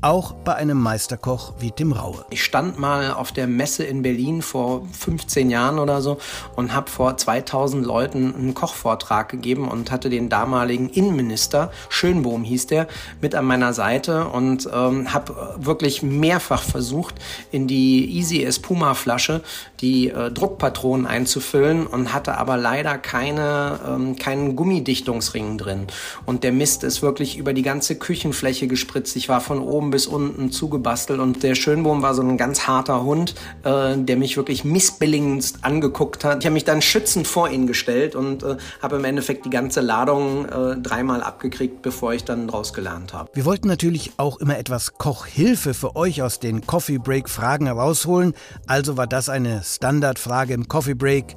[0.03, 2.25] auch bei einem Meisterkoch wie Tim Raue.
[2.31, 6.19] Ich stand mal auf der Messe in Berlin vor 15 Jahren oder so
[6.57, 12.67] und habe vor 2000 Leuten einen Kochvortrag gegeben und hatte den damaligen Innenminister, Schönbohm hieß
[12.69, 12.89] der,
[13.21, 17.17] mit an meiner Seite und ähm, habe wirklich mehrfach versucht,
[17.51, 19.43] in die Easy Espuma Flasche
[19.81, 25.87] die äh, Druckpatronen einzufüllen und hatte aber leider keine, ähm, keinen Gummidichtungsring drin.
[26.25, 29.17] Und der Mist ist wirklich über die ganze Küchenfläche gespritzt.
[29.17, 33.03] Ich war von oben bis unten zugebastelt und der Schönbohm war so ein ganz harter
[33.03, 36.41] Hund, äh, der mich wirklich missbilligend angeguckt hat.
[36.41, 39.81] Ich habe mich dann schützend vor ihn gestellt und äh, habe im Endeffekt die ganze
[39.81, 43.31] Ladung äh, dreimal abgekriegt, bevor ich dann draus gelernt habe.
[43.35, 48.35] Wir wollten natürlich auch immer etwas Kochhilfe für euch aus den Coffee Break Fragen herausholen,
[48.67, 51.37] also war das eine Standardfrage im Coffee Break.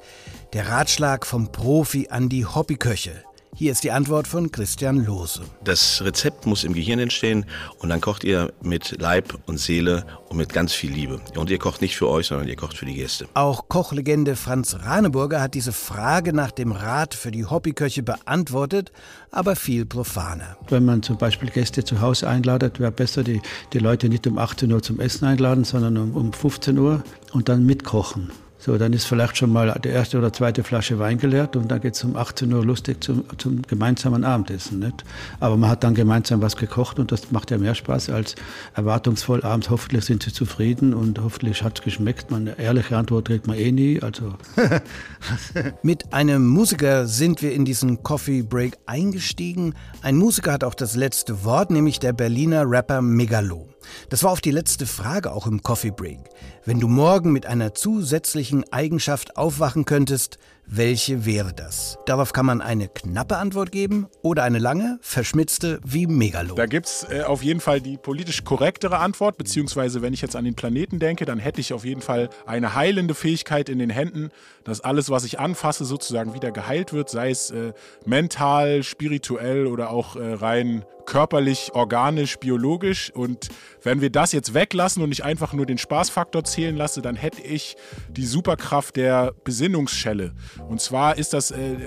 [0.53, 3.23] Der Ratschlag vom Profi an die Hobbyköche.
[3.55, 5.41] Hier ist die Antwort von Christian Lose.
[5.63, 7.45] Das Rezept muss im Gehirn entstehen
[7.77, 11.21] und dann kocht ihr mit Leib und Seele und mit ganz viel Liebe.
[11.37, 13.27] Und ihr kocht nicht für euch, sondern ihr kocht für die Gäste.
[13.35, 18.91] Auch Kochlegende Franz Raneburger hat diese Frage nach dem Rat für die Hobbyköche beantwortet,
[19.29, 20.57] aber viel profaner.
[20.69, 23.39] Wenn man zum Beispiel Gäste zu Hause einladet, wäre besser, die,
[23.71, 27.49] die Leute nicht um 18 Uhr zum Essen einladen, sondern um, um 15 Uhr und
[27.49, 28.31] dann mitkochen.
[28.65, 31.81] So, dann ist vielleicht schon mal die erste oder zweite Flasche Wein geleert und dann
[31.81, 34.79] geht es um 18 Uhr lustig zum, zum gemeinsamen Abendessen.
[34.79, 35.03] Nicht?
[35.41, 38.35] Aber man hat dann gemeinsam was gekocht und das macht ja mehr Spaß als
[38.73, 39.69] erwartungsvoll abends.
[39.69, 42.31] Hoffentlich sind sie zufrieden und hoffentlich hat es geschmeckt.
[42.31, 44.01] Man, eine ehrliche Antwort kriegt man eh nie.
[44.01, 44.35] Also.
[45.83, 49.73] Mit einem Musiker sind wir in diesen Coffee Break eingestiegen.
[50.01, 53.72] Ein Musiker hat auch das letzte Wort, nämlich der Berliner Rapper Megalo.
[54.09, 56.19] Das war auf die letzte Frage auch im Coffee Break.
[56.65, 61.97] Wenn du morgen mit einer zusätzlichen Eigenschaft aufwachen könntest, welche wäre das?
[62.05, 66.55] Darauf kann man eine knappe Antwort geben oder eine lange, verschmitzte wie Megalo.
[66.55, 70.35] Da gibt es äh, auf jeden Fall die politisch korrektere Antwort, beziehungsweise wenn ich jetzt
[70.35, 73.89] an den Planeten denke, dann hätte ich auf jeden Fall eine heilende Fähigkeit in den
[73.89, 74.29] Händen,
[74.63, 77.73] dass alles, was ich anfasse, sozusagen wieder geheilt wird, sei es äh,
[78.05, 83.11] mental, spirituell oder auch äh, rein körperlich, organisch, biologisch.
[83.11, 83.49] Und
[83.81, 87.41] wenn wir das jetzt weglassen und ich einfach nur den Spaßfaktor zählen lasse, dann hätte
[87.41, 87.75] ich
[88.09, 90.33] die Superkraft der Besinnungsschelle.
[90.67, 91.77] Und zwar ist das äh,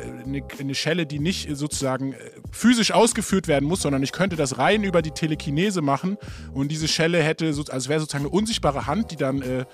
[0.59, 2.17] eine, Schelle, die nicht sozusagen äh,
[2.51, 6.19] physisch ausgeführt werden muss, sondern ich könnte das rein über die Telekinese machen.
[6.53, 9.65] Und diese Schelle hätte, also wäre sozusagen eine unsichtbare Hand, die dann äh,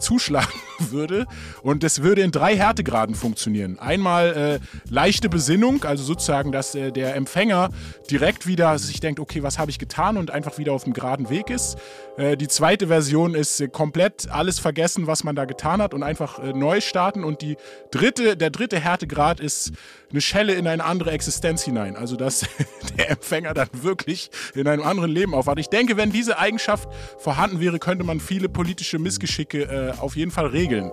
[0.00, 1.26] zuschlagen würde.
[1.62, 3.78] Und das würde in drei Härtegraden funktionieren.
[3.78, 7.70] Einmal äh, leichte Besinnung, also sozusagen, dass äh, der Empfänger
[8.10, 11.30] direkt wieder sich denkt, okay, was habe ich getan und einfach wieder auf dem geraden
[11.30, 11.76] Weg ist.
[12.16, 16.02] Äh, die zweite Version ist äh, komplett alles vergessen, was man da getan hat und
[16.02, 17.24] einfach äh, neu starten.
[17.24, 17.56] Und die
[17.90, 19.72] dritte, der dritte Härtegrad ist
[20.10, 21.96] eine Schelle in eine andere Existenz hinein.
[21.96, 22.44] Also dass
[22.98, 25.58] der Empfänger dann wirklich in einem anderen Leben aufwacht.
[25.58, 30.30] Ich denke, wenn diese Eigenschaft vorhanden wäre, könnte man viele politische Missgeschicke äh, auf jeden
[30.30, 30.90] Fall regeln.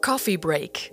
[0.00, 0.92] Coffee Break.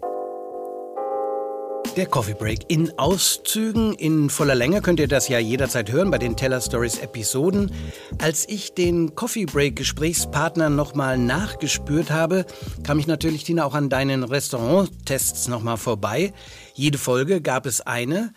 [1.98, 6.18] Der Coffee Break in Auszügen in voller Länge könnt ihr das ja jederzeit hören bei
[6.18, 7.70] den Teller Stories Episoden.
[8.18, 12.46] Als ich den Coffee Break Gesprächspartner nochmal nachgespürt habe,
[12.84, 16.34] kam ich natürlich Tina auch an deinen Restaurant-Tests nochmal vorbei.
[16.76, 18.34] Jede Folge gab es eine.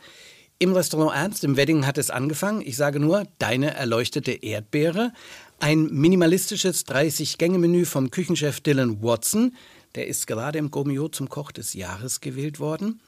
[0.59, 2.61] Im Restaurant Ernst im Wedding hat es angefangen.
[2.61, 5.13] Ich sage nur, deine erleuchtete Erdbeere.
[5.61, 9.55] Ein minimalistisches 30-Gänge-Menü vom Küchenchef Dylan Watson.
[9.95, 13.01] Der ist gerade im Gomio zum Koch des Jahres gewählt worden.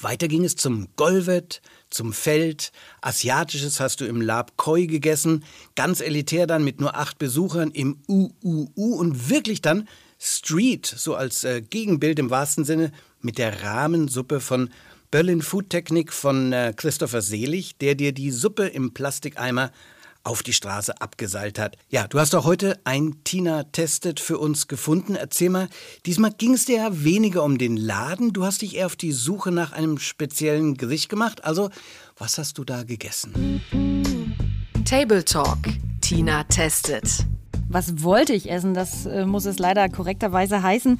[0.00, 2.72] Weiter ging es zum Golvet, zum Feld.
[3.00, 5.44] Asiatisches hast du im Lab Koi gegessen.
[5.74, 11.44] Ganz elitär dann mit nur acht Besuchern im UUU und wirklich dann Street, so als
[11.44, 14.70] äh, Gegenbild im wahrsten Sinne, mit der Rahmensuppe von
[15.10, 19.72] Berlin Food Technik von äh, Christopher Selig, der dir die Suppe im Plastikeimer
[20.22, 21.76] auf die Straße abgeseilt hat.
[21.88, 25.14] Ja, du hast auch heute ein Tina Testet für uns gefunden.
[25.14, 25.68] Erzähl mal,
[26.06, 28.32] diesmal ging es dir ja weniger um den Laden.
[28.32, 31.44] Du hast dich eher auf die Suche nach einem speziellen Gericht gemacht.
[31.44, 31.70] Also,
[32.18, 33.62] was hast du da gegessen?
[34.84, 35.58] Table Talk.
[36.00, 37.26] Tina testet.
[37.68, 38.74] Was wollte ich essen?
[38.74, 40.98] Das äh, muss es leider korrekterweise heißen.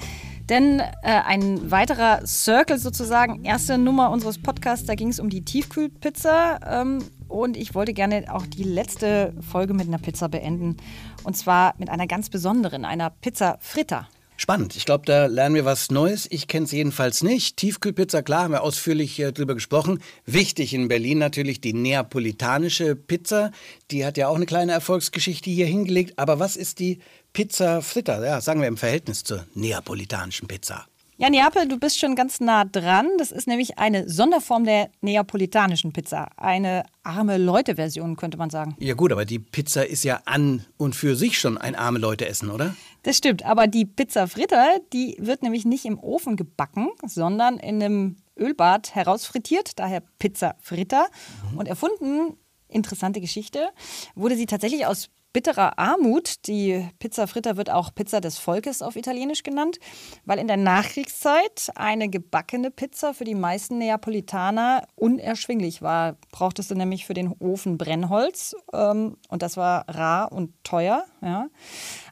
[0.49, 5.45] Denn äh, ein weiterer Circle sozusagen, erste Nummer unseres Podcasts, da ging es um die
[5.45, 6.59] Tiefkühlpizza.
[6.65, 10.77] Ähm, und ich wollte gerne auch die letzte Folge mit einer Pizza beenden.
[11.23, 14.09] Und zwar mit einer ganz besonderen, einer Pizza Fritta.
[14.37, 14.75] Spannend.
[14.75, 16.27] Ich glaube, da lernen wir was Neues.
[16.31, 17.59] Ich kenne es jedenfalls nicht.
[17.59, 20.01] Tiefkühlpizza, klar, haben wir ausführlich äh, drüber gesprochen.
[20.25, 23.51] Wichtig in Berlin natürlich die neapolitanische Pizza.
[23.91, 26.15] Die hat ja auch eine kleine Erfolgsgeschichte hier hingelegt.
[26.17, 27.01] Aber was ist die
[27.35, 28.25] Pizza Fritta?
[28.25, 30.87] Ja, sagen wir im Verhältnis zur neapolitanischen Pizza.
[31.21, 33.07] Ja, Neapel, du bist schon ganz nah dran.
[33.19, 36.31] Das ist nämlich eine Sonderform der neapolitanischen Pizza.
[36.39, 38.75] Eine arme Leute-Version, könnte man sagen.
[38.79, 42.51] Ja gut, aber die Pizza ist ja an und für sich schon ein arme Leute-Essen,
[42.51, 42.75] oder?
[43.03, 47.83] Das stimmt, aber die Pizza Fritta, die wird nämlich nicht im Ofen gebacken, sondern in
[47.83, 51.07] einem Ölbad herausfrittiert, daher Pizza Fritta.
[51.53, 51.59] Mhm.
[51.59, 53.69] Und erfunden, interessante Geschichte,
[54.15, 56.47] wurde sie tatsächlich aus bitterer Armut.
[56.47, 59.79] Die Pizza Fritta wird auch Pizza des Volkes auf Italienisch genannt,
[60.25, 66.17] weil in der Nachkriegszeit eine gebackene Pizza für die meisten Neapolitaner unerschwinglich war.
[66.33, 71.05] Brauchtest du nämlich für den Ofen Brennholz ähm, und das war rar und teuer.
[71.23, 71.49] Ja.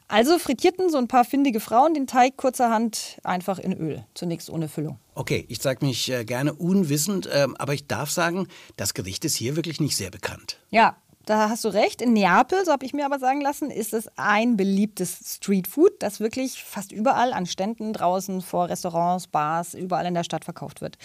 [0.07, 4.67] Also frittierten so ein paar findige Frauen den Teig kurzerhand einfach in Öl, zunächst ohne
[4.67, 4.97] Füllung.
[5.13, 9.35] Okay, ich sage mich äh, gerne unwissend, äh, aber ich darf sagen, das Gericht ist
[9.35, 10.59] hier wirklich nicht sehr bekannt.
[10.71, 10.97] Ja,
[11.29, 12.01] da hast du recht.
[12.01, 16.19] In Neapel, so habe ich mir aber sagen lassen, ist es ein beliebtes Streetfood, das
[16.19, 20.97] wirklich fast überall an Ständen draußen vor Restaurants, Bars, überall in der Stadt verkauft wird.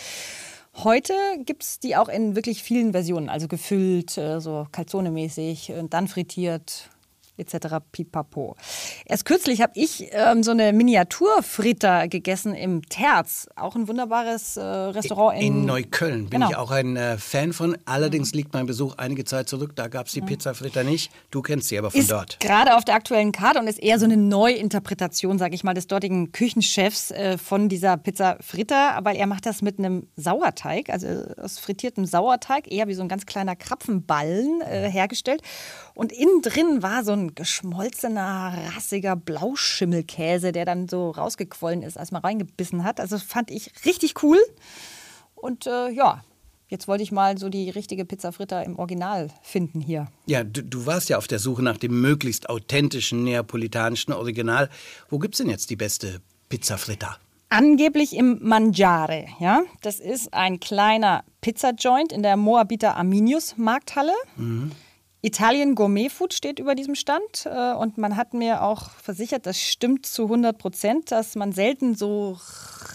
[0.76, 1.12] Heute
[1.44, 6.88] gibt es die auch in wirklich vielen Versionen, also gefüllt, äh, so Calzone-mäßig, dann frittiert,
[7.36, 7.76] etc.
[7.92, 8.56] Pipapo.
[9.06, 14.62] Erst kürzlich habe ich ähm, so eine Miniaturfritter gegessen im Terz, auch ein wunderbares äh,
[14.62, 16.28] Restaurant in, in Neukölln.
[16.28, 16.50] Bin genau.
[16.50, 17.76] ich auch ein äh, Fan von.
[17.84, 18.38] Allerdings mhm.
[18.38, 19.72] liegt mein Besuch einige Zeit zurück.
[19.74, 20.26] Da gab es die mhm.
[20.26, 21.10] Pizza Fritter nicht.
[21.30, 22.38] Du kennst sie aber von ist dort.
[22.40, 25.86] Gerade auf der aktuellen Karte und ist eher so eine Neuinterpretation, sage ich mal, des
[25.86, 31.06] dortigen Küchenchefs äh, von dieser Pizza Fritter, weil er macht das mit einem Sauerteig, also
[31.40, 35.42] aus frittiertem Sauerteig, eher wie so ein ganz kleiner Krapfenballen äh, hergestellt.
[35.94, 42.12] Und innen drin war so ein geschmolzener, rassiger Blauschimmelkäse, der dann so rausgequollen ist, als
[42.12, 43.00] man reingebissen hat.
[43.00, 44.38] Also fand ich richtig cool.
[45.34, 46.22] Und äh, ja,
[46.68, 50.08] Jetzt wollte ich mal so die richtige Pizza Fritta im Original finden hier.
[50.26, 54.70] Ja, du, du, warst ja auf der Suche nach dem möglichst authentischen neapolitanischen Original.
[55.10, 57.18] Wo gibt es denn jetzt die beste Pizza Fritta?
[57.50, 59.62] Angeblich im Mangiare, ja.
[59.82, 64.14] Das ist ein kleiner Pizza-Joint in der Moabiter Arminius Markthalle.
[64.36, 64.72] Mhm.
[65.24, 69.58] Italien Gourmet Food steht über diesem Stand äh, und man hat mir auch versichert, das
[69.58, 72.38] stimmt zu 100 Prozent, dass man selten so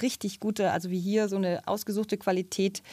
[0.03, 2.83] richtig gute, also wie hier so eine ausgesuchte Qualität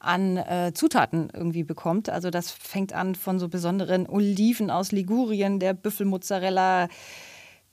[0.00, 2.08] an äh, Zutaten irgendwie bekommt.
[2.08, 6.88] Also das fängt an von so besonderen Oliven aus Ligurien, der Büffelmozzarella,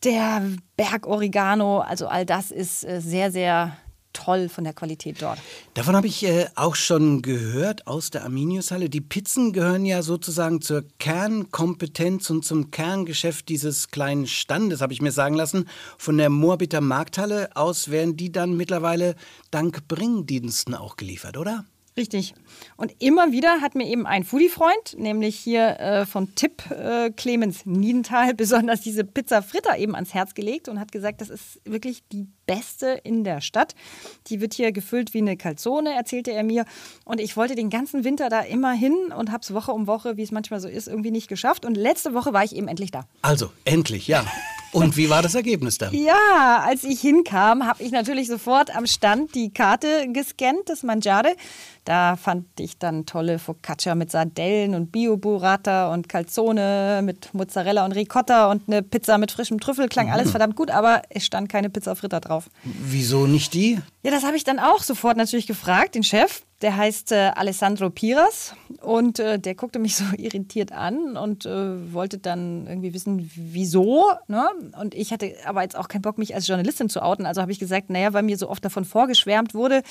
[0.03, 0.43] der
[0.75, 1.79] Bergoregano.
[1.79, 3.75] Also all das ist äh, sehr, sehr
[4.13, 5.39] toll von der Qualität dort.
[5.73, 8.89] Davon habe ich äh, auch schon gehört aus der Arminius-Halle.
[8.89, 15.01] Die Pizzen gehören ja sozusagen zur Kernkompetenz und zum Kerngeschäft dieses kleinen Standes, habe ich
[15.01, 15.67] mir sagen lassen.
[15.97, 19.15] Von der Moorbiter Markthalle aus werden die dann mittlerweile
[19.51, 21.65] dank Bringdiensten auch geliefert, oder?
[21.97, 22.35] Richtig.
[22.75, 27.65] Und immer wieder hat mir eben ein Foodie-Freund, nämlich hier äh, vom Tipp äh, Clemens
[27.65, 32.03] Niedenthal, besonders diese Pizza Fritter eben ans Herz gelegt und hat gesagt, das ist wirklich
[32.11, 33.73] die beste in der Stadt.
[34.27, 36.65] Die wird hier gefüllt wie eine Calzone, erzählte er mir.
[37.03, 40.17] Und ich wollte den ganzen Winter da immer hin und habe es Woche um Woche,
[40.17, 41.65] wie es manchmal so ist, irgendwie nicht geschafft.
[41.65, 43.07] Und letzte Woche war ich eben endlich da.
[43.23, 44.23] Also, endlich, ja.
[44.83, 45.93] Und wie war das Ergebnis dann?
[46.07, 51.35] Ja, als ich hinkam, habe ich natürlich sofort am Stand die Karte gescannt, das Mangiare.
[51.83, 57.93] Da fand ich dann tolle Focaccia mit Sardellen und Bio-Burrata und Calzone mit Mozzarella und
[57.93, 59.87] Ricotta und eine Pizza mit frischem Trüffel.
[59.87, 62.49] Klang alles verdammt gut, aber es stand keine Pizza Fritta drauf.
[62.63, 63.79] Wieso nicht die?
[64.03, 66.41] Ja, das habe ich dann auch sofort natürlich gefragt, den Chef.
[66.61, 71.93] Der heißt äh, Alessandro Piras und äh, der guckte mich so irritiert an und äh,
[71.93, 74.05] wollte dann irgendwie wissen, wieso.
[74.27, 74.47] Ne?
[74.79, 77.25] Und ich hatte aber jetzt auch keinen Bock, mich als Journalistin zu outen.
[77.25, 79.83] Also habe ich gesagt, naja, weil mir so oft davon vorgeschwärmt wurde,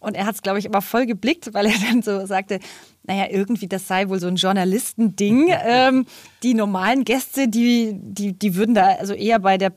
[0.00, 2.60] und er hat es, glaube ich, immer voll geblickt, weil er dann so sagte,
[3.04, 5.48] naja, irgendwie, das sei wohl so ein Journalistending.
[5.70, 6.06] Ähm,
[6.42, 9.72] die normalen Gäste, die, die, die würden da also eher bei der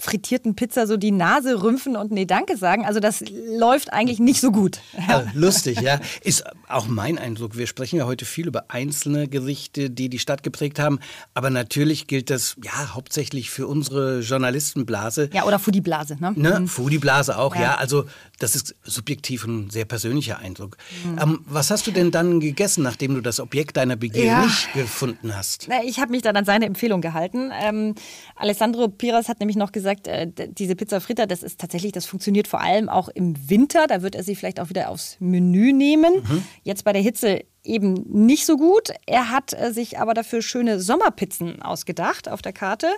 [0.00, 2.84] frittierten Pizza so die Nase rümpfen und nee, danke sagen.
[2.84, 4.80] Also das läuft eigentlich nicht so gut.
[5.08, 5.24] Ja.
[5.34, 6.00] Lustig, ja.
[6.22, 7.56] Ist auch mein Eindruck.
[7.56, 10.98] Wir sprechen ja heute viel über einzelne Gerichte, die die Stadt geprägt haben.
[11.34, 15.30] Aber natürlich gilt das ja hauptsächlich für unsere Journalistenblase.
[15.32, 16.16] Ja, oder Foodie-Blase.
[16.20, 16.32] Ne?
[16.36, 16.60] ne?
[16.60, 16.68] Mhm.
[16.68, 17.62] Foodie-Blase auch, ja.
[17.62, 17.74] ja.
[17.76, 18.04] Also
[18.38, 20.76] das ist subjektiv ein sehr persönlicher Eindruck.
[21.04, 21.18] Mhm.
[21.20, 24.42] Ähm, was hast du denn dann gegessen, nachdem du das Objekt deiner Begier ja.
[24.42, 25.66] nicht gefunden hast?
[25.68, 27.50] Na, ich habe mich dann an seine Empfehlung gehalten.
[27.52, 27.94] Ähm,
[28.36, 32.48] Alessandro Piras hat nämlich noch gesagt, äh, diese Pizza Fritta, das ist tatsächlich, das funktioniert
[32.48, 33.86] vor allem auch im Winter.
[33.86, 36.22] Da wird er sie vielleicht auch wieder aufs Menü nehmen.
[36.22, 36.42] Mhm.
[36.62, 38.90] Jetzt bei der Hitze eben nicht so gut.
[39.06, 42.88] Er hat äh, sich aber dafür schöne Sommerpizzen ausgedacht auf der Karte.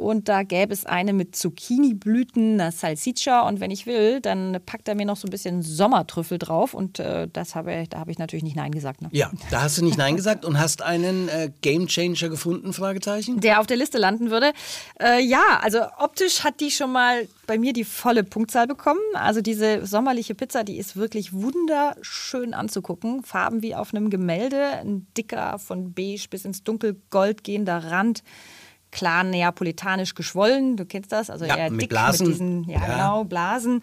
[0.00, 3.46] Und da gäbe es eine mit Zucchini-Blüten, einer Salsiccia.
[3.46, 6.74] Und wenn ich will, dann packt er mir noch so ein bisschen Sommertrüffel drauf.
[6.74, 9.02] Und äh, das habe, da habe ich natürlich nicht Nein gesagt.
[9.02, 9.08] Ne?
[9.12, 13.40] Ja, da hast du nicht Nein gesagt und hast einen äh, Gamechanger gefunden, Fragezeichen?
[13.40, 14.52] Der auf der Liste landen würde.
[15.00, 19.00] Äh, ja, also optisch hat die schon mal bei mir die volle Punktzahl bekommen.
[19.14, 23.22] Also diese sommerliche Pizza, die ist wirklich wunderschön anzugucken.
[23.22, 24.78] Farben wie auf einem Gemälde.
[24.80, 28.22] Ein dicker, von beige bis ins dunkelgold gehender Rand
[28.90, 32.26] klar neapolitanisch geschwollen, du kennst das, also ja, eher mit dick Blasen.
[32.26, 33.82] mit diesen, ja, ja, genau, Blasen.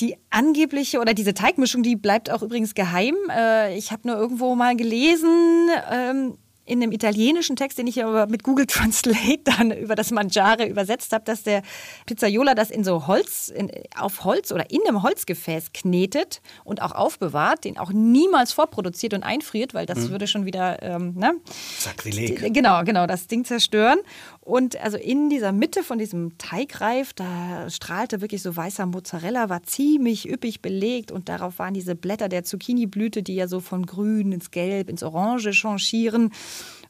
[0.00, 3.14] Die angebliche oder diese Teigmischung, die bleibt auch übrigens geheim.
[3.30, 8.26] Äh, ich habe nur irgendwo mal gelesen, ähm, in einem italienischen Text, den ich aber
[8.26, 11.62] mit Google Translate dann über das Mangiare übersetzt habe, dass der
[12.06, 16.92] Pizzaiola das in so Holz, in, auf Holz oder in einem Holzgefäß knetet und auch
[16.92, 20.10] aufbewahrt, den auch niemals vorproduziert und einfriert, weil das Mhm.
[20.10, 21.34] würde schon wieder, ähm, ne?
[21.78, 22.52] Sakrileg.
[22.54, 23.98] Genau, genau, das Ding zerstören.
[24.44, 29.62] Und also in dieser Mitte von diesem Teigreif, da strahlte wirklich so weißer Mozzarella, war
[29.62, 34.32] ziemlich üppig belegt und darauf waren diese Blätter der Zucchini-Blüte, die ja so von grün
[34.32, 36.32] ins Gelb, ins Orange changieren.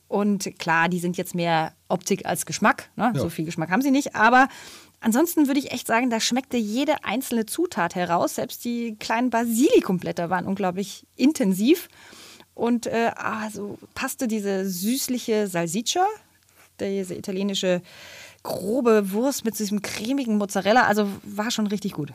[0.08, 2.90] Und klar, die sind jetzt mehr Optik als Geschmack.
[2.96, 3.12] Ne?
[3.14, 3.20] Ja.
[3.20, 4.14] So viel Geschmack haben sie nicht.
[4.16, 4.48] Aber
[5.00, 8.36] ansonsten würde ich echt sagen, da schmeckte jede einzelne Zutat heraus.
[8.36, 11.90] Selbst die kleinen Basilikumblätter waren unglaublich intensiv.
[12.54, 16.06] Und äh, also passte diese süßliche Salsiccia,
[16.80, 17.82] diese italienische
[18.42, 22.12] grobe Wurst mit diesem cremigen Mozzarella, also war schon richtig gut.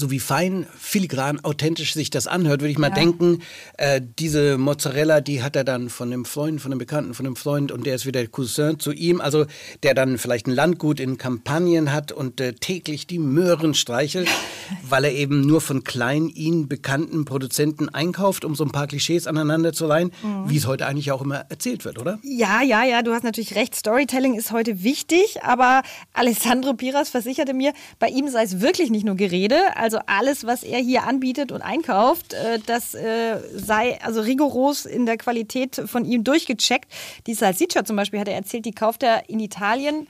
[0.00, 2.94] So wie fein, filigran, authentisch sich das anhört, würde ich mal Ja.
[2.94, 3.42] denken,
[3.78, 7.34] äh, diese Mozzarella, die hat er dann von einem Freund, von einem Bekannten, von einem
[7.34, 9.46] Freund und der ist wieder Cousin zu ihm, also
[9.82, 14.28] der dann vielleicht ein Landgut in Kampagnen hat und äh, täglich die Möhren streichelt,
[14.88, 19.26] weil er eben nur von klein ihm bekannten Produzenten einkauft, um so ein paar Klischees
[19.26, 20.48] aneinander zu leihen, Mhm.
[20.48, 22.20] wie es heute eigentlich auch immer erzählt wird, oder?
[22.22, 23.74] Ja, ja, ja, du hast natürlich recht.
[23.74, 25.82] Storytelling ist heute wichtig, aber
[26.12, 29.56] Alessandro Piras versicherte mir, bei ihm sei es wirklich nicht nur Gerede.
[29.74, 35.06] Also alles, was er hier anbietet und einkauft, äh, das äh, sei also rigoros in
[35.06, 36.90] der Qualität von ihm durchgecheckt.
[37.26, 40.06] Die Salsiccia zum Beispiel hat er erzählt, die kauft er in Italien.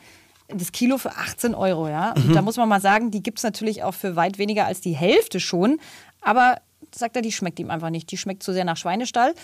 [0.48, 2.12] Das Kilo für 18 Euro, ja.
[2.12, 2.32] Und Mhm.
[2.32, 4.96] da muss man mal sagen, die gibt es natürlich auch für weit weniger als die
[4.96, 5.78] Hälfte schon.
[6.22, 6.56] Aber
[6.94, 8.10] sagt er, die schmeckt ihm einfach nicht.
[8.10, 9.34] Die schmeckt zu sehr nach Schweinestall.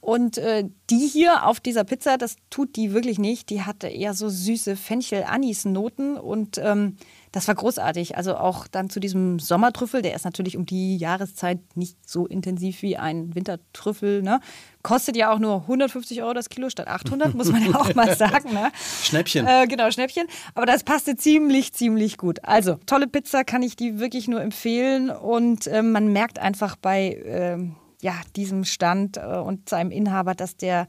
[0.00, 3.48] Und äh, die hier auf dieser Pizza, das tut die wirklich nicht.
[3.50, 6.96] Die hatte eher so süße Fenchel-Anis-Noten und ähm,
[7.34, 8.16] Das war großartig.
[8.16, 12.80] Also auch dann zu diesem Sommertrüffel, der ist natürlich um die Jahreszeit nicht so intensiv
[12.80, 14.22] wie ein Wintertrüffel.
[14.22, 14.38] Ne?
[14.84, 18.14] Kostet ja auch nur 150 Euro das Kilo statt 800, muss man ja auch mal
[18.14, 18.54] sagen.
[18.54, 18.70] Ne?
[19.02, 19.48] Schnäppchen.
[19.48, 20.28] Äh, genau, Schnäppchen.
[20.54, 22.38] Aber das passte ziemlich, ziemlich gut.
[22.44, 25.10] Also, tolle Pizza kann ich die wirklich nur empfehlen.
[25.10, 27.58] Und äh, man merkt einfach bei äh,
[28.00, 30.86] ja, diesem Stand äh, und seinem Inhaber, dass der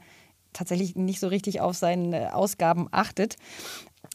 [0.52, 3.34] tatsächlich nicht so richtig auf seine Ausgaben achtet.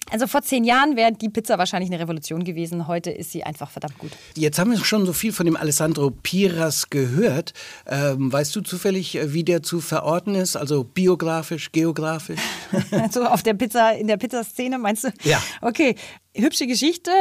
[0.10, 2.88] Also vor zehn Jahren wäre die Pizza wahrscheinlich eine Revolution gewesen.
[2.88, 4.12] Heute ist sie einfach verdammt gut.
[4.36, 7.54] Jetzt haben wir schon so viel von dem Alessandro Piras gehört.
[7.88, 10.56] Ähm, weißt du zufällig, äh, wie der zu verorten ist?
[10.56, 12.42] Also biografisch, geografisch?
[13.12, 15.14] so auf der Pizza, in der Pizzaszene, meinst du?
[15.24, 15.42] Ja.
[15.62, 15.96] Okay,
[16.36, 17.12] hübsche Geschichte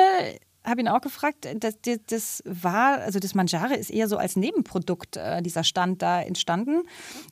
[0.65, 4.37] habe ihn auch gefragt, das, das, das, war, also das Mangiare ist eher so als
[4.37, 6.83] Nebenprodukt äh, dieser Stand da entstanden.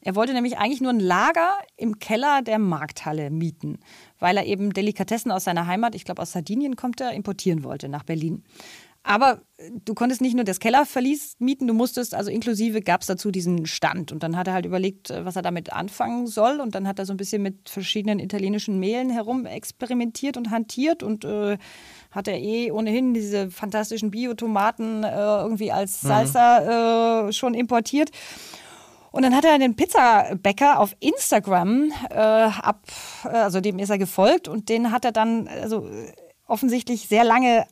[0.03, 3.79] Er wollte nämlich eigentlich nur ein Lager im Keller der Markthalle mieten,
[4.19, 7.89] weil er eben Delikatessen aus seiner Heimat, ich glaube aus Sardinien kommt er, importieren wollte
[7.89, 8.45] nach Berlin.
[9.09, 9.41] Aber
[9.85, 13.65] du konntest nicht nur das Kellerverlies mieten, du musstest, also inklusive gab es dazu diesen
[13.65, 14.13] Stand.
[14.13, 16.61] Und dann hat er halt überlegt, was er damit anfangen soll.
[16.61, 21.03] Und dann hat er so ein bisschen mit verschiedenen italienischen Mehlen herum experimentiert und hantiert
[21.03, 21.57] und äh,
[22.11, 26.09] hat er eh ohnehin diese fantastischen Biotomaten äh, irgendwie als mhm.
[26.09, 28.11] Salsa äh, schon importiert.
[29.11, 32.83] Und dann hat er einen Pizzabäcker auf Instagram äh, ab,
[33.25, 35.89] äh, also dem ist er gefolgt und den hat er dann also
[36.47, 37.67] offensichtlich sehr lange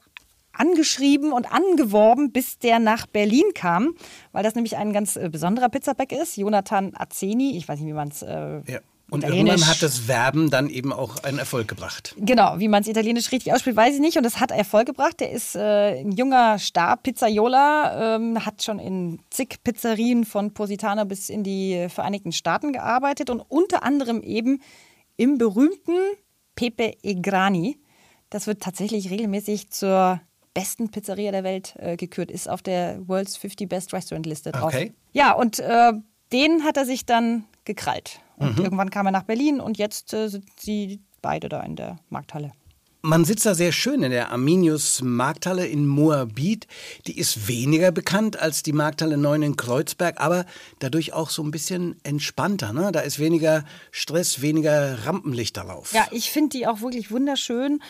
[0.52, 3.94] angeschrieben und angeworben, bis der nach Berlin kam,
[4.32, 7.56] weil das nämlich ein ganz äh, besonderer Pizzabäcker ist, Jonathan Azeni.
[7.56, 8.80] Ich weiß nicht, wie man es äh, ja.
[9.08, 12.14] Und irgendwann hat das Werben dann eben auch einen Erfolg gebracht.
[12.18, 14.16] Genau, wie man es italienisch richtig ausspricht, weiß ich nicht.
[14.16, 15.20] Und es hat Erfolg gebracht.
[15.20, 21.04] Der ist äh, ein junger Star, Pizzaiola, ähm, hat schon in zig Pizzerien von Positano
[21.04, 24.60] bis in die Vereinigten Staaten gearbeitet und unter anderem eben
[25.16, 25.96] im berühmten
[26.56, 27.78] Pepe e Grani.
[28.28, 30.20] Das wird tatsächlich regelmäßig zur
[30.52, 34.74] besten Pizzeria der Welt äh, gekürt, ist auf der World's 50 Best Restaurant Liste drauf.
[34.74, 34.94] Okay.
[35.12, 35.92] Ja, und äh,
[36.32, 38.20] den hat er sich dann gekrallt.
[38.36, 38.64] Und mhm.
[38.64, 42.52] irgendwann kam er nach Berlin und jetzt äh, sind sie beide da in der Markthalle.
[43.02, 46.66] Man sitzt da sehr schön in der Arminius Markthalle in Moabit.
[47.06, 50.44] Die ist weniger bekannt als die Markthalle 9 in Kreuzberg, aber
[50.80, 52.72] dadurch auch so ein bisschen entspannter.
[52.72, 52.90] Ne?
[52.90, 55.92] Da ist weniger Stress, weniger Rampenlichterlauf.
[55.92, 57.80] Ja, ich finde die auch wirklich wunderschön.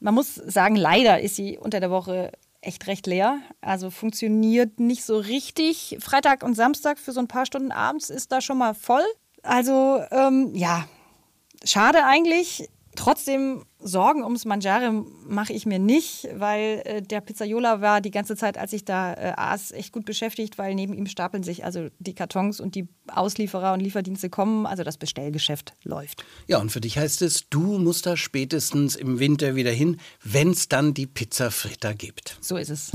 [0.00, 2.32] Man muss sagen, leider ist sie unter der Woche
[2.66, 3.38] echt recht leer.
[3.60, 5.96] Also funktioniert nicht so richtig.
[6.00, 9.04] Freitag und Samstag für so ein paar Stunden abends ist da schon mal voll.
[9.42, 10.86] Also ähm, ja,
[11.64, 12.68] schade eigentlich.
[12.96, 14.90] Trotzdem Sorgen ums Mangiare
[15.26, 19.12] mache ich mir nicht, weil äh, der Pizzaiola war die ganze Zeit, als ich da
[19.14, 22.88] äh, aß, echt gut beschäftigt, weil neben ihm stapeln sich also die Kartons und die
[23.06, 26.24] Auslieferer und Lieferdienste kommen, also das Bestellgeschäft läuft.
[26.48, 30.50] Ja, und für dich heißt es, du musst da spätestens im Winter wieder hin, wenn
[30.50, 32.38] es dann die Pizza Fritta gibt.
[32.40, 32.92] So ist es.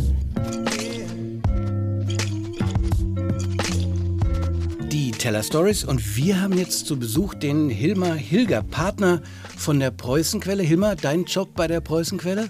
[5.22, 9.22] Teller Stories und wir haben jetzt zu Besuch den Hilmar Hilger, Partner
[9.55, 10.63] von der Preußenquelle.
[10.63, 12.47] Hilmar, dein Job bei der Preußenquelle?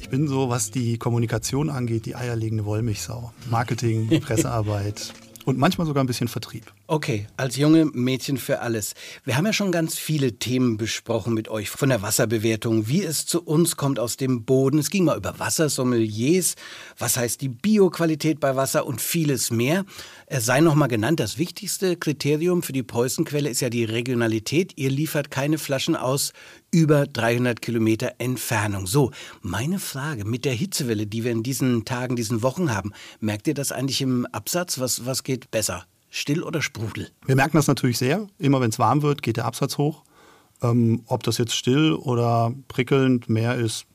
[0.00, 3.30] Ich bin so, was die Kommunikation angeht, die eierlegende Wollmilchsau.
[3.50, 5.12] Marketing, Pressearbeit,
[5.44, 6.72] und manchmal sogar ein bisschen Vertrieb.
[6.90, 8.94] Okay, als junge Mädchen für alles.
[9.22, 11.68] Wir haben ja schon ganz viele Themen besprochen mit euch.
[11.68, 14.78] Von der Wasserbewertung, wie es zu uns kommt aus dem Boden.
[14.78, 16.54] Es ging mal über Wassersommeliers,
[16.96, 19.84] was heißt die Bioqualität bei Wasser und vieles mehr.
[20.28, 24.72] Es sei noch mal genannt, das wichtigste Kriterium für die Preußenquelle ist ja die Regionalität.
[24.76, 26.32] Ihr liefert keine Flaschen aus
[26.70, 28.86] über 300 Kilometer Entfernung.
[28.86, 29.10] So,
[29.42, 33.52] meine Frage mit der Hitzewelle, die wir in diesen Tagen, diesen Wochen haben, merkt ihr
[33.52, 34.78] das eigentlich im Absatz?
[34.78, 35.84] Was, was geht besser?
[36.10, 37.10] Still oder Sprudel?
[37.26, 38.26] Wir merken das natürlich sehr.
[38.38, 40.04] Immer wenn es warm wird, geht der Absatz hoch.
[40.62, 43.86] Ähm, ob das jetzt still oder prickelnd mehr ist,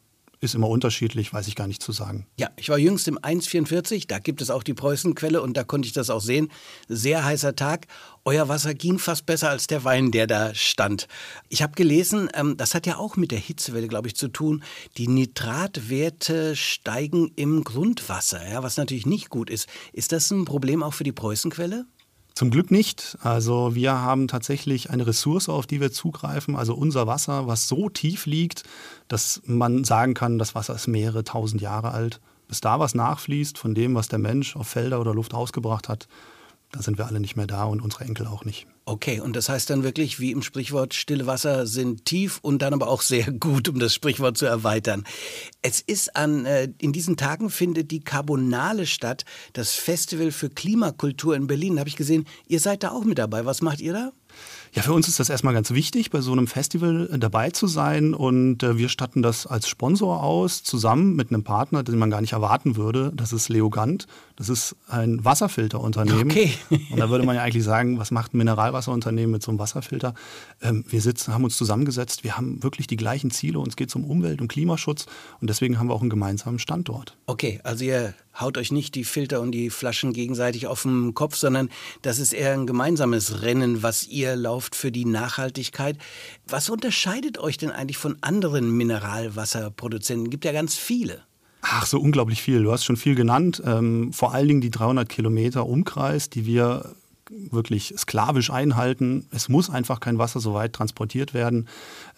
[0.43, 2.28] ist immer unterschiedlich, weiß ich gar nicht zu sagen.
[2.38, 5.88] Ja, ich war jüngst im 1,44, da gibt es auch die Preußenquelle und da konnte
[5.88, 6.51] ich das auch sehen.
[6.89, 7.88] Sehr heißer Tag.
[8.26, 11.07] Euer Wasser ging fast besser als der Wein, der da stand.
[11.47, 14.64] Ich habe gelesen, ähm, das hat ja auch mit der Hitzewelle, glaube ich, zu tun.
[14.97, 19.70] Die Nitratwerte steigen im Grundwasser, ja, was natürlich nicht gut ist.
[19.93, 21.86] Ist das ein Problem auch für die Preußenquelle?
[22.34, 23.18] Zum Glück nicht.
[23.22, 27.90] Also wir haben tatsächlich eine Ressource, auf die wir zugreifen, also unser Wasser, was so
[27.90, 28.64] tief liegt,
[29.08, 32.20] dass man sagen kann, das Wasser ist mehrere tausend Jahre alt.
[32.48, 36.08] Bis da was nachfließt von dem, was der Mensch auf Felder oder Luft ausgebracht hat,
[36.74, 38.65] da sind wir alle nicht mehr da und unsere Enkel auch nicht.
[38.86, 42.74] Okay, und das heißt dann wirklich, wie im Sprichwort, stille Wasser sind tief und dann
[42.74, 45.03] aber auch sehr gut, um das Sprichwort zu erweitern.
[45.61, 51.36] Es ist an, äh, in diesen Tagen findet die Carbonale statt, das Festival für Klimakultur
[51.36, 51.76] in Berlin.
[51.76, 53.45] Da habe ich gesehen, ihr seid da auch mit dabei.
[53.45, 54.11] Was macht ihr da?
[54.74, 57.68] Ja, für uns ist das erstmal ganz wichtig, bei so einem Festival äh, dabei zu
[57.68, 58.16] sein.
[58.16, 62.22] Und äh, wir statten das als Sponsor aus, zusammen mit einem Partner, den man gar
[62.22, 63.12] nicht erwarten würde.
[63.16, 64.08] Das ist Leogant.
[64.36, 66.32] Das ist ein Wasserfilterunternehmen.
[66.32, 66.54] Okay.
[66.70, 70.16] Und da würde man ja eigentlich sagen, was macht ein Mineralwasserunternehmen mit so einem Wasserfilter?
[70.62, 72.24] Ähm, wir sitzen, haben uns zusammengesetzt.
[72.24, 73.60] Wir haben wirklich die gleichen Ziele.
[73.60, 75.06] Uns geht es um Umwelt- und Klimaschutz.
[75.40, 77.16] Und deswegen haben wir auch einen gemeinsamen Standort.
[77.28, 81.36] Okay, also ihr haut euch nicht die Filter und die Flaschen gegenseitig auf den Kopf,
[81.36, 81.70] sondern
[82.02, 85.98] das ist eher ein gemeinsames Rennen, was ihr lauft für die Nachhaltigkeit.
[86.48, 90.30] Was unterscheidet euch denn eigentlich von anderen Mineralwasserproduzenten?
[90.30, 91.24] Gibt ja ganz viele.
[91.62, 92.64] Ach, so unglaublich viel.
[92.64, 93.62] Du hast schon viel genannt.
[93.66, 96.94] Ähm, vor allen Dingen die 300 Kilometer Umkreis, die wir
[97.52, 99.28] wirklich sklavisch einhalten.
[99.32, 101.68] Es muss einfach kein Wasser so weit transportiert werden.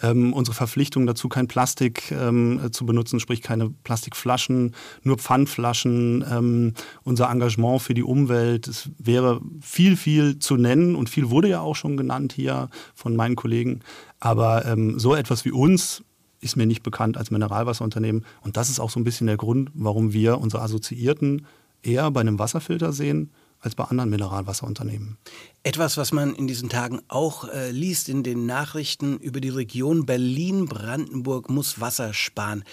[0.01, 6.25] Ähm, unsere Verpflichtung dazu, kein Plastik ähm, zu benutzen, sprich keine Plastikflaschen, nur Pfandflaschen.
[6.29, 11.49] Ähm, unser Engagement für die Umwelt, es wäre viel, viel zu nennen und viel wurde
[11.49, 13.81] ja auch schon genannt hier von meinen Kollegen.
[14.19, 16.03] Aber ähm, so etwas wie uns
[16.41, 18.25] ist mir nicht bekannt als Mineralwasserunternehmen.
[18.41, 21.45] Und das ist auch so ein bisschen der Grund, warum wir unsere Assoziierten
[21.81, 23.31] eher bei einem Wasserfilter sehen
[23.65, 25.17] als bei anderen Mineralwasserunternehmen.
[25.63, 30.05] Etwas, was man in diesen Tagen auch äh, liest in den Nachrichten über die Region
[30.05, 32.63] Berlin-Brandenburg muss Wasser sparen.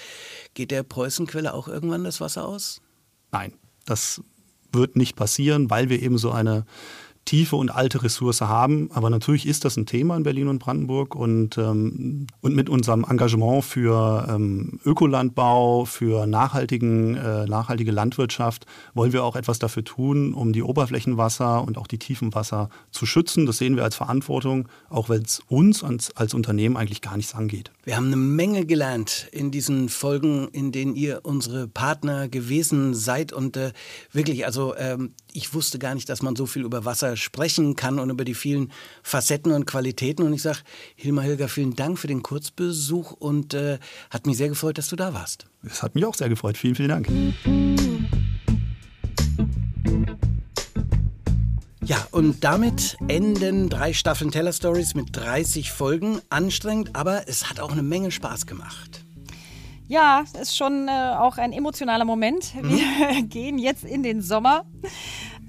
[0.53, 2.83] Geht der Preußenquelle auch irgendwann das Wasser aus?
[3.33, 3.55] Nein,
[3.87, 4.21] das
[4.71, 6.67] wird nicht passieren, weil wir eben so eine
[7.25, 8.91] tiefe und alte Ressource haben.
[8.93, 13.05] Aber natürlich ist das ein Thema in Berlin und Brandenburg und, ähm, und mit unserem
[13.09, 20.35] Engagement für ähm, Ökolandbau, für nachhaltigen, äh, nachhaltige Landwirtschaft wollen wir auch etwas dafür tun,
[20.35, 23.47] um die Oberflächenwasser und auch die Tiefenwasser zu schützen.
[23.47, 27.35] Das sehen wir als Verantwortung, auch wenn es uns als, als Unternehmen eigentlich gar nichts
[27.35, 27.71] angeht.
[27.85, 33.33] Wir haben eine Menge gelernt in diesen Folgen, in denen ihr unsere Partner gewesen seid
[33.33, 33.73] und äh,
[34.13, 37.99] wirklich, also ähm, ich wusste gar nicht, dass man so viel über Wasser sprechen kann
[37.99, 38.73] und über die vielen
[39.03, 40.25] Facetten und Qualitäten.
[40.25, 40.59] Und ich sage,
[40.95, 43.79] Hilmar Hilger, vielen Dank für den Kurzbesuch und äh,
[44.11, 45.47] hat mich sehr gefreut, dass du da warst.
[45.65, 46.57] Es hat mich auch sehr gefreut.
[46.57, 47.09] Vielen, vielen Dank.
[51.85, 56.21] Ja, und damit enden drei Staffeln Teller Stories mit 30 Folgen.
[56.31, 59.05] Anstrengend, aber es hat auch eine Menge Spaß gemacht.
[59.93, 62.55] Ja, es ist schon äh, auch ein emotionaler Moment.
[62.55, 63.29] Wir mhm.
[63.29, 64.65] gehen jetzt in den Sommer.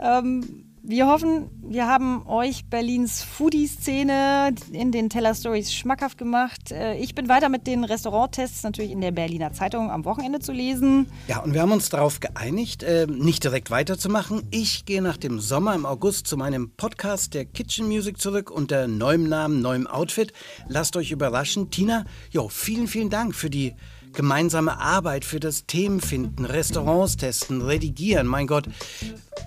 [0.01, 6.73] Ähm, wir hoffen, wir haben euch Berlins Foodie-Szene in den Teller Stories schmackhaft gemacht.
[6.73, 10.51] Äh, ich bin weiter mit den Restauranttests natürlich in der Berliner Zeitung am Wochenende zu
[10.51, 11.07] lesen.
[11.29, 14.45] Ja, und wir haben uns darauf geeinigt, äh, nicht direkt weiterzumachen.
[14.51, 18.89] Ich gehe nach dem Sommer im August zu meinem Podcast der Kitchen Music zurück unter
[18.89, 20.33] neuem Namen, neuem Outfit.
[20.67, 21.71] Lasst euch überraschen.
[21.71, 23.73] Tina, jo, vielen, vielen Dank für die
[24.13, 28.27] gemeinsame Arbeit für das Themenfinden, Restaurants testen, redigieren.
[28.27, 28.65] Mein Gott,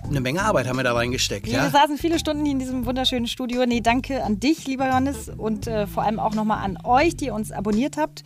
[0.07, 1.47] eine Menge Arbeit haben wir da reingesteckt.
[1.47, 1.63] Ja?
[1.63, 3.65] Wir saßen viele Stunden hier in diesem wunderschönen Studio.
[3.65, 7.29] Nee, danke an dich, lieber Johannes, und äh, vor allem auch nochmal an euch, die
[7.29, 8.23] uns abonniert habt.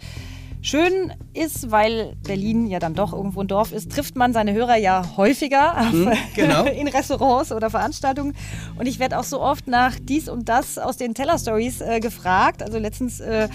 [0.64, 4.76] Schön ist, weil Berlin ja dann doch irgendwo ein Dorf ist, trifft man seine Hörer
[4.76, 6.66] ja häufiger hm, genau.
[6.66, 8.36] in Restaurants oder Veranstaltungen.
[8.78, 12.00] Und ich werde auch so oft nach dies und das aus den Teller Stories äh,
[12.00, 12.62] gefragt.
[12.62, 13.50] Also letztens äh,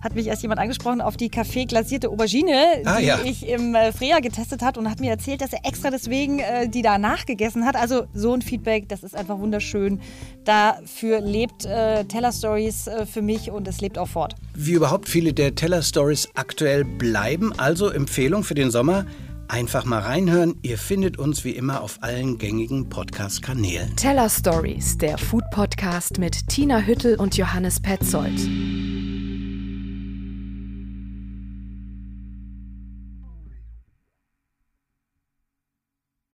[0.00, 3.18] hat mich erst jemand angesprochen auf die Kaffee glasierte Aubergine, ah, die ja.
[3.24, 6.68] ich im äh, Freya getestet hat und hat mir erzählt, dass er extra deswegen äh,
[6.68, 7.76] die da nachgegessen hat.
[7.76, 10.00] Also so ein Feedback, das ist einfach wunderschön.
[10.44, 14.34] Dafür lebt äh, Teller Stories äh, für mich und es lebt auch fort.
[14.54, 19.06] Wie überhaupt viele der Teller Stories aktuell bleiben, also Empfehlung für den Sommer.
[19.48, 20.54] Einfach mal reinhören.
[20.62, 23.96] Ihr findet uns wie immer auf allen gängigen Podcast-Kanälen.
[23.96, 28.38] Teller Stories, der Food-Podcast mit Tina Hüttel und Johannes Petzold.